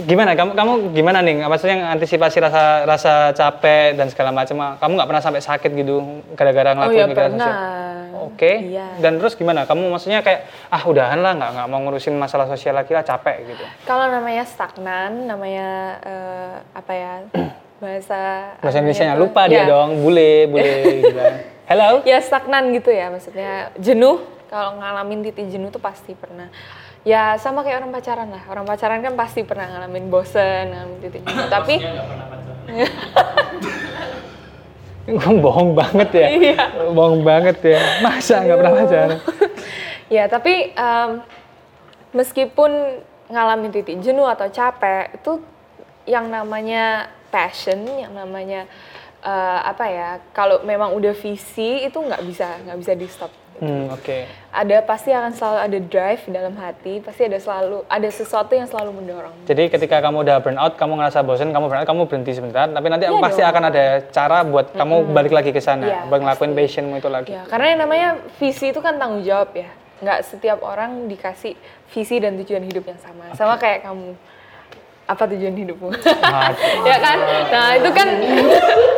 Gimana? 0.05 0.33
Kamu 0.33 0.57
kamu 0.57 0.71
gimana 0.97 1.21
nih? 1.21 1.45
Maksudnya 1.45 1.93
antisipasi 1.93 2.41
rasa 2.41 2.83
rasa 2.83 3.13
capek 3.31 3.93
dan 3.95 4.09
segala 4.09 4.33
macam. 4.33 4.75
Kamu 4.81 4.91
nggak 4.97 5.07
pernah 5.07 5.23
sampai 5.23 5.41
sakit 5.43 5.71
gitu 5.71 6.01
gara-gara 6.33 6.73
Oh 6.73 6.75
ngelakuin 6.83 6.97
ya 6.97 7.05
kegiatan 7.05 7.31
pernah. 7.31 7.45
sosial? 7.45 8.23
Oke. 8.25 8.51
Iya. 8.73 8.87
dan 8.99 9.21
terus 9.21 9.37
gimana? 9.37 9.69
Kamu 9.69 9.91
maksudnya 9.91 10.25
kayak 10.25 10.49
ah 10.67 10.81
udahan 10.83 11.19
lah 11.21 11.37
nggak 11.37 11.49
nggak 11.53 11.67
mau 11.69 11.79
ngurusin 11.85 12.15
masalah 12.17 12.49
sosial 12.49 12.73
lagi 12.73 12.91
lah 12.91 13.05
capek 13.05 13.45
gitu. 13.45 13.63
Kalau 13.85 14.09
namanya 14.09 14.43
stagnan, 14.43 15.29
namanya 15.29 15.67
eh, 16.01 16.53
apa 16.73 16.91
ya 16.95 17.13
bahasa 17.83 18.19
bahasa 18.59 18.77
Indonesia 18.81 19.13
lupa 19.13 19.45
dia 19.45 19.63
ya. 19.63 19.69
dong. 19.69 20.01
Bule 20.01 20.49
bule 20.49 20.73
gitu 21.03 21.13
kan. 21.13 21.33
Hello 21.65 22.01
Ya 22.05 22.21
stagnan 22.21 22.73
gitu 22.73 22.89
ya, 22.89 23.09
maksudnya 23.09 23.73
jenuh. 23.77 24.21
Kalau 24.49 24.77
ngalamin 24.79 25.25
titik 25.25 25.49
jenuh 25.49 25.73
tuh 25.73 25.81
pasti 25.81 26.13
pernah. 26.13 26.47
Ya 27.05 27.37
sama 27.37 27.61
kayak 27.61 27.81
orang 27.85 27.91
pacaran 27.93 28.29
lah. 28.29 28.43
Orang 28.49 28.65
pacaran 28.65 29.01
kan 29.01 29.13
pasti 29.13 29.41
pernah 29.41 29.65
ngalamin 29.67 30.09
bosen, 30.09 30.73
ngalamin 30.73 30.97
titik 31.01 31.21
jenuh. 31.25 31.47
Tapi 31.49 31.75
bohong 35.45 35.77
banget 35.77 36.09
ya 36.17 36.27
Iya. 36.33 36.65
bohong 36.89 37.21
banget 37.21 37.61
ya 37.61 37.77
masa 38.01 38.41
nggak 38.41 38.57
pernah 38.57 38.73
pacaran 38.73 39.19
ya 40.17 40.25
tapi 40.25 40.73
em, 40.73 41.09
meskipun 42.09 42.71
ngalamin 43.29 43.69
titik 43.69 44.01
jenuh 44.01 44.25
atau 44.25 44.49
capek 44.49 45.13
itu 45.13 45.45
yang 46.09 46.29
namanya 46.29 47.09
passion, 47.29 47.81
yang 47.85 48.13
namanya 48.13 48.69
eh, 49.25 49.59
apa 49.63 49.85
ya? 49.87 50.09
Kalau 50.29 50.61
memang 50.61 50.93
udah 50.93 51.11
visi 51.13 51.81
itu 51.81 51.97
nggak 51.97 52.21
bisa 52.23 52.47
nggak 52.61 52.77
bisa 52.77 52.93
di 52.93 53.07
stop. 53.07 53.33
hmm, 53.55 53.87
oke 53.89 54.27
Ada 54.51 54.83
pasti 54.83 55.09
akan 55.09 55.31
selalu 55.31 55.59
ada 55.61 55.79
drive 55.81 56.21
di 56.21 56.31
dalam 56.31 56.55
hati, 56.55 56.99
pasti 56.99 57.23
ada 57.23 57.35
selalu 57.37 57.87
ada 57.87 58.09
sesuatu 58.09 58.51
yang 58.51 58.65
selalu 58.65 58.91
mendorong. 58.93 59.31
Jadi 59.43 59.67
ketika 59.67 59.99
kamu 59.99 60.21
udah 60.21 60.37
burn 60.39 60.55
out, 60.55 60.75
kamu 60.75 60.93
ngerasa 60.95 61.23
bosan, 61.23 61.49
kamu 61.49 61.65
burn 61.65 61.79
out, 61.79 61.87
kamu 61.87 62.03
berhenti 62.05 62.31
sebentar, 62.33 62.67
tapi 62.67 62.85
nanti 62.85 63.05
Iya 63.05 63.15
pasti 63.17 63.39
dong. 63.39 63.49
akan 63.49 63.63
ada 63.65 63.85
cara 64.09 64.43
buat 64.43 64.65
kamu 64.71 64.95
balik 65.09 65.31
lagi 65.31 65.49
ke 65.49 65.59
sana, 65.59 65.83
Iya, 65.83 65.99
buat 66.05 66.19
ngelakuin 66.19 66.51
pasti. 66.51 66.59
passionmu 66.61 66.95
itu 66.97 67.07
lagi. 67.07 67.31
Ya, 67.31 67.47
karena 67.47 67.65
yang 67.65 67.79
namanya 67.81 68.09
visi 68.35 68.65
itu 68.69 68.79
kan 68.79 68.95
tanggung 68.95 69.23
jawab 69.23 69.47
ya. 69.51 69.71
Nggak 69.97 70.19
setiap 70.25 70.59
orang 70.59 71.07
dikasih 71.07 71.55
visi 71.89 72.19
dan 72.19 72.35
tujuan 72.35 72.59
hidup 72.61 72.83
yang 72.83 72.99
sama. 72.99 73.31
Sama 73.33 73.55
kayak 73.55 73.87
kamu. 73.87 74.19
Apa 75.05 75.29
tujuan 75.29 75.55
hidupmu? 75.55 75.89
Ya 76.89 76.97
kan? 76.97 77.17
Nah, 77.47 77.69
itu 77.77 77.89
kan 77.89 78.07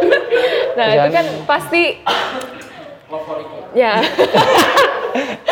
Nah, 0.78 0.88
itu 0.96 1.10
kan 1.10 1.26
pasti 1.44 1.84
Ya. 3.74 4.02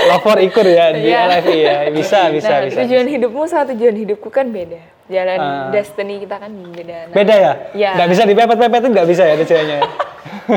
Love 0.05 0.22
for 0.22 0.38
ikur 0.38 0.67
ya 0.72 0.91
di 0.91 1.10
Iya. 1.10 1.25
LFI 1.32 1.58
ya, 1.58 1.77
bisa, 1.89 2.20
bisa, 2.29 2.51
nah, 2.51 2.60
bisa. 2.63 2.77
tujuan 2.84 3.08
hidupmu 3.08 3.41
sama 3.46 3.65
tujuan 3.72 3.96
hidupku 3.96 4.29
kan 4.29 4.50
beda. 4.50 4.77
Jalan 5.05 5.38
Ah. 5.38 5.70
destiny 5.70 6.17
kita 6.20 6.38
kan 6.38 6.50
beda. 6.50 7.10
Nah, 7.10 7.13
Beda 7.13 7.34
ya? 7.34 7.51
Iya. 7.74 7.91
Nggak 7.96 8.10
bisa 8.10 8.22
dipepet-pepetin 8.24 8.89
nggak 8.91 9.08
bisa 9.08 9.24
ya 9.24 9.36
tujuannya? 9.38 9.77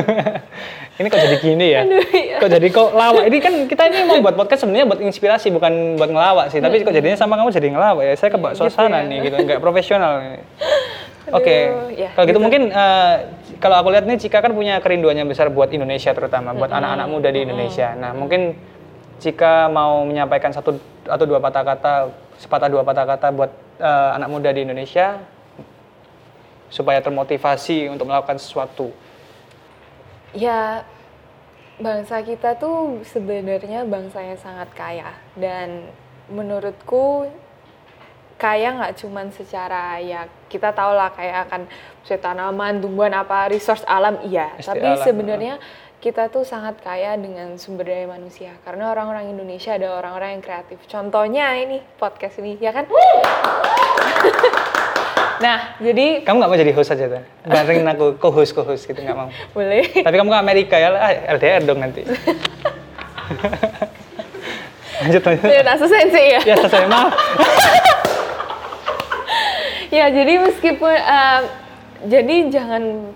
ini 0.99 1.07
kok 1.07 1.21
jadi 1.21 1.37
gini 1.39 1.65
ya? 1.69 1.81
Aduh, 1.83 2.03
iya. 2.11 2.35
Kok 2.37 2.49
jadi 2.49 2.67
kok 2.67 2.89
lawak? 2.91 3.23
Ini 3.25 3.37
kan 3.39 3.53
kita 3.65 3.83
ini 3.87 3.97
mau 4.03 4.17
buat 4.19 4.35
podcast 4.35 4.61
sebenarnya 4.61 4.85
buat 4.85 4.99
inspirasi 4.99 5.47
bukan 5.49 5.73
buat 5.95 6.09
ngelawak 6.09 6.45
sih. 6.49 6.59
Tapi 6.59 6.81
kok 6.81 6.91
jadinya 6.91 7.15
sama 7.15 7.37
kamu 7.37 7.49
jadi 7.49 7.67
ngelawak 7.71 8.03
ya? 8.03 8.13
Saya 8.15 8.29
kebak 8.31 8.53
suasana 8.53 9.01
ya. 9.01 9.07
nih 9.07 9.17
gitu, 9.23 9.35
nggak 9.39 9.59
profesional. 9.59 10.13
Oke, 11.29 11.57
Aduh, 11.69 11.89
ya, 11.93 12.09
kalau 12.17 12.25
gitu, 12.25 12.39
gitu. 12.39 12.43
mungkin 12.43 12.61
eh, 12.73 13.15
kalau 13.61 13.75
aku 13.77 13.93
lihat 13.93 14.05
nih 14.09 14.17
Cika 14.17 14.41
kan 14.41 14.53
punya 14.55 14.81
kerinduan 14.81 15.13
yang 15.13 15.29
besar 15.29 15.51
buat 15.53 15.69
Indonesia 15.69 16.09
terutama 16.15 16.55
buat 16.57 16.71
anak-anak 16.73 17.07
muda 17.09 17.29
di 17.29 17.45
Indonesia. 17.45 17.93
Nah 17.93 18.11
mungkin 18.17 18.57
Cika 19.19 19.67
mau 19.67 20.07
menyampaikan 20.07 20.55
satu 20.55 20.79
atau 21.05 21.25
dua 21.27 21.43
patah 21.43 21.63
kata, 21.67 21.93
sepatah 22.39 22.69
dua 22.71 22.81
patah 22.87 23.05
kata 23.05 23.27
buat 23.35 23.51
eh, 23.77 24.09
anak 24.15 24.29
muda 24.31 24.49
di 24.49 24.63
Indonesia 24.65 25.19
supaya 26.69 27.01
termotivasi 27.01 27.89
untuk 27.89 28.07
melakukan 28.07 28.37
sesuatu. 28.37 28.93
Ya, 30.37 30.85
bangsa 31.81 32.21
kita 32.21 32.53
tuh 32.61 33.01
sebenarnya 33.09 33.81
bangsa 33.89 34.21
yang 34.21 34.37
sangat 34.37 34.69
kaya 34.77 35.09
dan 35.33 35.89
menurutku 36.29 37.25
kaya 38.39 38.71
nggak 38.79 38.95
cuman 39.03 39.27
secara 39.35 39.99
ya 39.99 40.25
kita 40.47 40.71
tahu 40.71 40.95
lah 40.95 41.11
kayak 41.11 41.51
akan 41.51 41.67
tanaman, 42.09 42.81
tumbuhan 42.81 43.13
apa, 43.13 43.53
resource 43.53 43.85
alam 43.85 44.17
iya, 44.25 44.49
Pasti 44.57 44.65
tapi 44.65 44.97
sebenarnya 45.05 45.61
kita 45.99 46.31
tuh 46.31 46.47
sangat 46.47 46.79
kaya 46.81 47.13
dengan 47.19 47.59
sumber 47.59 47.85
daya 47.85 48.07
manusia 48.09 48.55
karena 48.65 48.89
orang-orang 48.89 49.29
Indonesia 49.29 49.75
ada 49.75 49.93
orang-orang 49.93 50.39
yang 50.39 50.41
kreatif. 50.41 50.79
Contohnya 50.89 51.53
ini 51.59 51.83
podcast 51.99 52.39
ini 52.41 52.57
ya 52.57 52.73
kan? 52.73 52.89
nah, 55.45 55.75
jadi 55.77 56.23
Kamu 56.25 56.39
nggak 56.39 56.49
mau 56.49 56.57
jadi 56.57 56.73
host 56.73 56.95
aja 56.95 57.05
tuh? 57.05 57.23
Bareng 57.45 57.85
aku 57.85 58.17
co-host 58.17 58.57
co-host 58.57 58.89
gitu 58.89 58.97
nggak 58.97 59.17
mau. 59.19 59.29
boleh 59.53 59.85
Tapi 60.01 60.15
kamu 60.17 60.29
ke 60.33 60.39
Amerika 60.39 60.75
ya, 60.79 60.89
ah, 60.95 61.13
LDR 61.35 61.61
dong 61.67 61.83
nanti. 61.83 62.01
lanjut 65.03 65.21
lanjut. 65.21 65.49
Ya, 65.51 65.61
selesai 65.77 66.03
sih 66.09 66.25
ya. 66.39 66.41
Ya 66.47 66.55
selesai 66.57 66.87
maaf. 66.89 67.13
Ya, 69.89 70.05
jadi 70.13 70.37
meskipun 70.37 70.93
eh, 70.93 71.41
jadi 72.05 72.35
jangan 72.53 73.09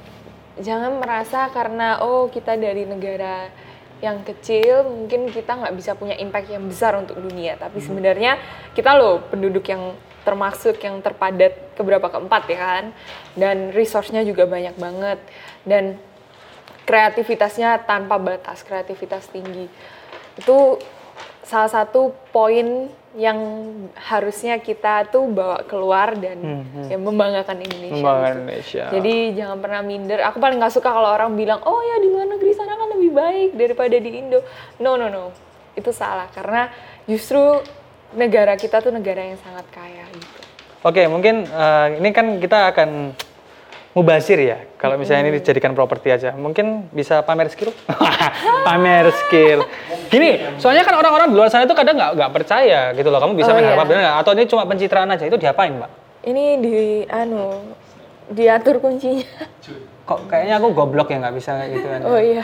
jangan 0.58 0.98
merasa 0.98 1.46
karena 1.54 2.02
oh 2.02 2.34
kita 2.34 2.58
dari 2.58 2.90
negara 2.90 3.54
yang 4.02 4.26
kecil 4.26 4.84
mungkin 4.90 5.30
kita 5.30 5.54
nggak 5.54 5.74
bisa 5.80 5.94
punya 5.94 6.18
impact 6.18 6.50
yang 6.50 6.66
besar 6.66 6.98
untuk 6.98 7.22
dunia. 7.22 7.62
Tapi 7.62 7.78
sebenarnya 7.78 8.42
kita 8.74 8.90
loh 8.98 9.22
penduduk 9.30 9.70
yang 9.70 9.94
termasuk 10.26 10.82
yang 10.82 10.98
terpadat 11.00 11.78
keberapa 11.78 12.10
keempat 12.10 12.44
ya 12.50 12.58
kan. 12.58 12.86
Dan 13.38 13.70
resource-nya 13.70 14.26
juga 14.26 14.50
banyak 14.50 14.74
banget 14.74 15.22
dan 15.70 16.02
kreativitasnya 16.90 17.86
tanpa 17.86 18.18
batas, 18.18 18.66
kreativitas 18.66 19.30
tinggi. 19.30 19.70
Itu 20.42 20.82
salah 21.44 21.72
satu 21.72 22.16
poin 22.32 22.90
yang 23.14 23.38
harusnya 23.94 24.58
kita 24.58 25.06
tuh 25.14 25.30
bawa 25.30 25.62
keluar 25.70 26.18
dan 26.18 26.66
yang 26.90 27.06
membanggakan 27.06 27.62
Indonesia. 27.62 28.02
Membanggakan 28.02 28.34
gitu. 28.34 28.42
Indonesia. 28.42 28.84
Jadi 28.90 29.16
jangan 29.38 29.58
pernah 29.62 29.82
minder. 29.86 30.20
Aku 30.26 30.42
paling 30.42 30.58
nggak 30.58 30.74
suka 30.74 30.90
kalau 30.90 31.14
orang 31.14 31.38
bilang, 31.38 31.62
oh 31.62 31.78
ya 31.78 32.02
di 32.02 32.10
luar 32.10 32.26
negeri 32.26 32.52
sana 32.58 32.74
kan 32.74 32.90
lebih 32.98 33.12
baik 33.14 33.50
daripada 33.54 33.96
di 34.02 34.10
Indo. 34.18 34.42
No 34.82 34.98
no 34.98 35.14
no, 35.14 35.30
itu 35.78 35.94
salah 35.94 36.26
karena 36.34 36.74
justru 37.06 37.62
negara 38.18 38.58
kita 38.58 38.82
tuh 38.82 38.90
negara 38.90 39.22
yang 39.22 39.38
sangat 39.46 39.66
kaya 39.70 40.10
gitu. 40.10 40.42
Oke, 40.84 41.06
mungkin 41.06 41.46
eh, 41.46 41.88
ini 42.02 42.10
kan 42.10 42.42
kita 42.42 42.74
akan 42.74 43.14
mubazir 43.94 44.42
ya. 44.42 44.58
Kalau 44.76 44.98
misalnya 44.98 45.30
ini 45.30 45.40
dijadikan 45.40 45.72
properti 45.72 46.10
aja, 46.10 46.34
mungkin 46.34 46.90
bisa 46.90 47.22
pamer 47.22 47.48
skill. 47.48 47.70
pamer 48.68 49.14
skill. 49.14 49.64
Gini, 50.10 50.58
soalnya 50.58 50.82
kan 50.82 50.98
orang-orang 50.98 51.30
di 51.30 51.36
luar 51.38 51.50
sana 51.50 51.66
itu 51.66 51.78
kadang 51.78 51.96
nggak 51.98 52.12
nggak 52.18 52.32
percaya 52.34 52.92
gitu 52.94 53.08
loh. 53.08 53.22
Kamu 53.22 53.34
bisa 53.38 53.54
Oh, 53.54 53.56
main 53.56 53.66
iya. 53.66 53.78
harpa 53.78 53.86
nggak? 53.86 54.16
Atau 54.20 54.32
ini 54.34 54.44
cuma 54.50 54.64
pencitraan 54.66 55.10
aja? 55.14 55.24
Itu 55.26 55.38
diapain, 55.38 55.74
Mbak? 55.78 55.92
Ini 56.26 56.46
di 56.60 56.78
anu 57.08 57.74
diatur 58.34 58.82
kuncinya. 58.82 59.26
Kok 60.04 60.28
kayaknya 60.28 60.60
aku 60.60 60.74
goblok 60.76 61.14
ya 61.14 61.22
nggak 61.22 61.36
bisa 61.38 61.52
gitu 61.70 61.86
kan? 61.88 62.02
Oh 62.04 62.18
iya. 62.20 62.44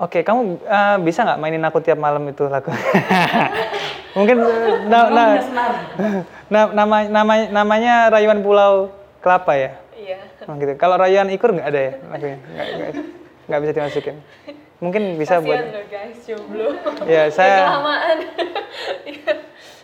Oke, 0.00 0.20
okay, 0.20 0.22
kamu 0.24 0.64
uh, 0.64 0.96
bisa 1.04 1.28
nggak 1.28 1.36
mainin 1.36 1.60
aku 1.60 1.84
tiap 1.84 2.00
malam 2.00 2.24
itu 2.24 2.48
lagu? 2.48 2.72
Mungkin 4.16 4.36
eh, 4.40 4.76
na 4.88 4.98
na 5.12 5.24
na 6.48 6.60
nama, 6.72 6.96
nama, 7.04 7.32
namanya 7.52 8.08
rayuan 8.08 8.40
Pulau 8.40 8.88
Kelapa 9.20 9.52
ya? 9.60 9.76
Iya. 9.92 10.18
Oh, 10.48 10.56
gitu. 10.56 10.72
Kalau 10.80 10.96
rayuan 10.96 11.28
Ikur 11.28 11.52
nggak 11.52 11.68
ada 11.68 11.80
ya 11.84 11.92
lagunya? 12.08 12.38
Nggak 13.44 13.60
bisa 13.60 13.72
dimasukin. 13.76 14.16
Mungkin 14.80 15.02
bisa 15.20 15.36
Kasian 15.36 15.44
buat. 15.44 15.60
Ya 17.04 17.28
saya. 17.28 17.68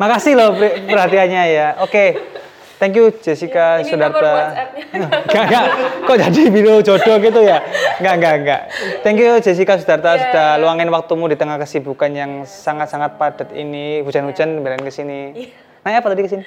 Makasih 0.01 0.33
loh 0.33 0.57
perhatiannya 0.89 1.43
ya. 1.53 1.69
Oke. 1.85 1.93
Okay. 2.17 2.36
Thank 2.77 2.93
you 2.93 3.09
Jessica 3.25 3.81
nomor 3.81 3.89
Sudarta. 3.89 4.33
Enggak, 4.97 5.45
enggak. 5.49 5.67
Kok 6.05 6.17
jadi 6.29 6.41
video 6.53 6.75
jodoh 6.85 7.17
gitu 7.25 7.41
ya? 7.41 7.65
Enggak, 8.01 8.15
enggak, 8.21 8.35
enggak. 8.45 8.61
Thank 9.01 9.17
you 9.17 9.33
Jessica 9.41 9.81
Sudarta 9.81 10.13
Yeah. 10.13 10.23
sudah 10.29 10.49
luangin 10.61 10.93
waktumu 10.93 11.25
di 11.25 11.41
tengah 11.41 11.57
kesibukan 11.57 12.13
yang 12.13 12.45
sangat-sangat 12.45 13.17
padat 13.17 13.49
ini. 13.57 14.05
Hujan-hujan 14.05 14.61
belain 14.61 14.81
ke 14.85 14.93
sini. 14.93 15.49
Naik 15.83 16.05
apa 16.05 16.07
tadi 16.13 16.21
ke 16.21 16.31
sini? 16.31 16.45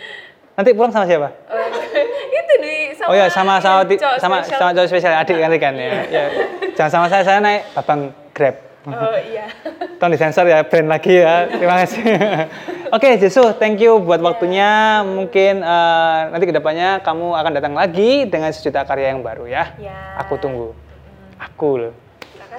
Nanti 0.53 0.69
pulang 0.77 0.93
sama 0.93 1.09
siapa? 1.09 1.33
Oh, 1.49 1.65
itu 2.37 2.53
di 2.61 2.73
sama 2.93 3.09
Oh 3.09 3.15
ya, 3.17 3.25
sama 3.31 3.57
sama 3.57 3.81
sama 4.21 4.35
spesial. 4.45 4.59
sama 4.59 4.69
cowok 4.75 4.87
spesial 4.91 5.13
adik 5.17 5.37
nanti 5.39 5.57
kan 5.57 5.73
ya. 5.73 5.91
ya. 6.13 6.23
Jangan 6.77 6.91
sama 6.93 7.05
saya, 7.09 7.23
saya 7.25 7.39
naik 7.41 7.73
babang 7.73 8.13
Grab. 8.37 8.55
Oh 8.85 9.17
iya. 9.17 9.49
Tolong 9.97 10.13
disensor 10.15 10.45
ya, 10.47 10.61
brand 10.63 10.87
lagi 10.87 11.19
ya. 11.19 11.49
Terima 11.49 11.75
kasih. 11.83 12.03
Oke, 12.89 13.21
Jesu, 13.21 13.53
thank 13.61 13.77
you 13.77 14.01
buat 14.01 14.17
waktunya. 14.17 15.01
Mungkin 15.05 15.61
eh, 15.61 16.19
nanti 16.33 16.45
ke 16.49 16.53
depannya 16.55 16.97
kamu 17.05 17.37
akan 17.37 17.51
datang 17.53 17.73
lagi 17.77 18.25
dengan 18.25 18.49
sejuta 18.49 18.81
karya 18.81 19.13
yang 19.13 19.21
baru 19.21 19.45
ya. 19.45 19.77
Ya. 19.77 20.17
Aku 20.25 20.41
tunggu. 20.41 20.73
Aku 21.37 21.77
loh. 21.77 21.93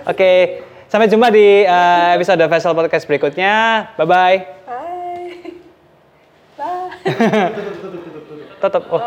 Oke, 0.06 0.62
sampai 0.86 1.10
jumpa 1.10 1.34
di 1.34 1.66
eh, 1.66 2.08
episode 2.14 2.46
Vessel 2.46 2.76
Podcast 2.78 3.10
berikutnya. 3.10 3.90
Bye-bye. 3.98 4.36
Bye. 4.70 5.34
Bye. 6.54 6.90
Tetap. 8.62 8.82
Oh. 8.86 9.00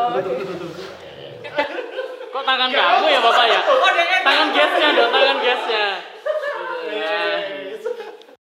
Kok 2.33 2.43
tangan 2.43 2.69
kamu 2.73 3.05
ya 3.07 3.19
Bapak 3.21 3.45
ya? 3.47 3.62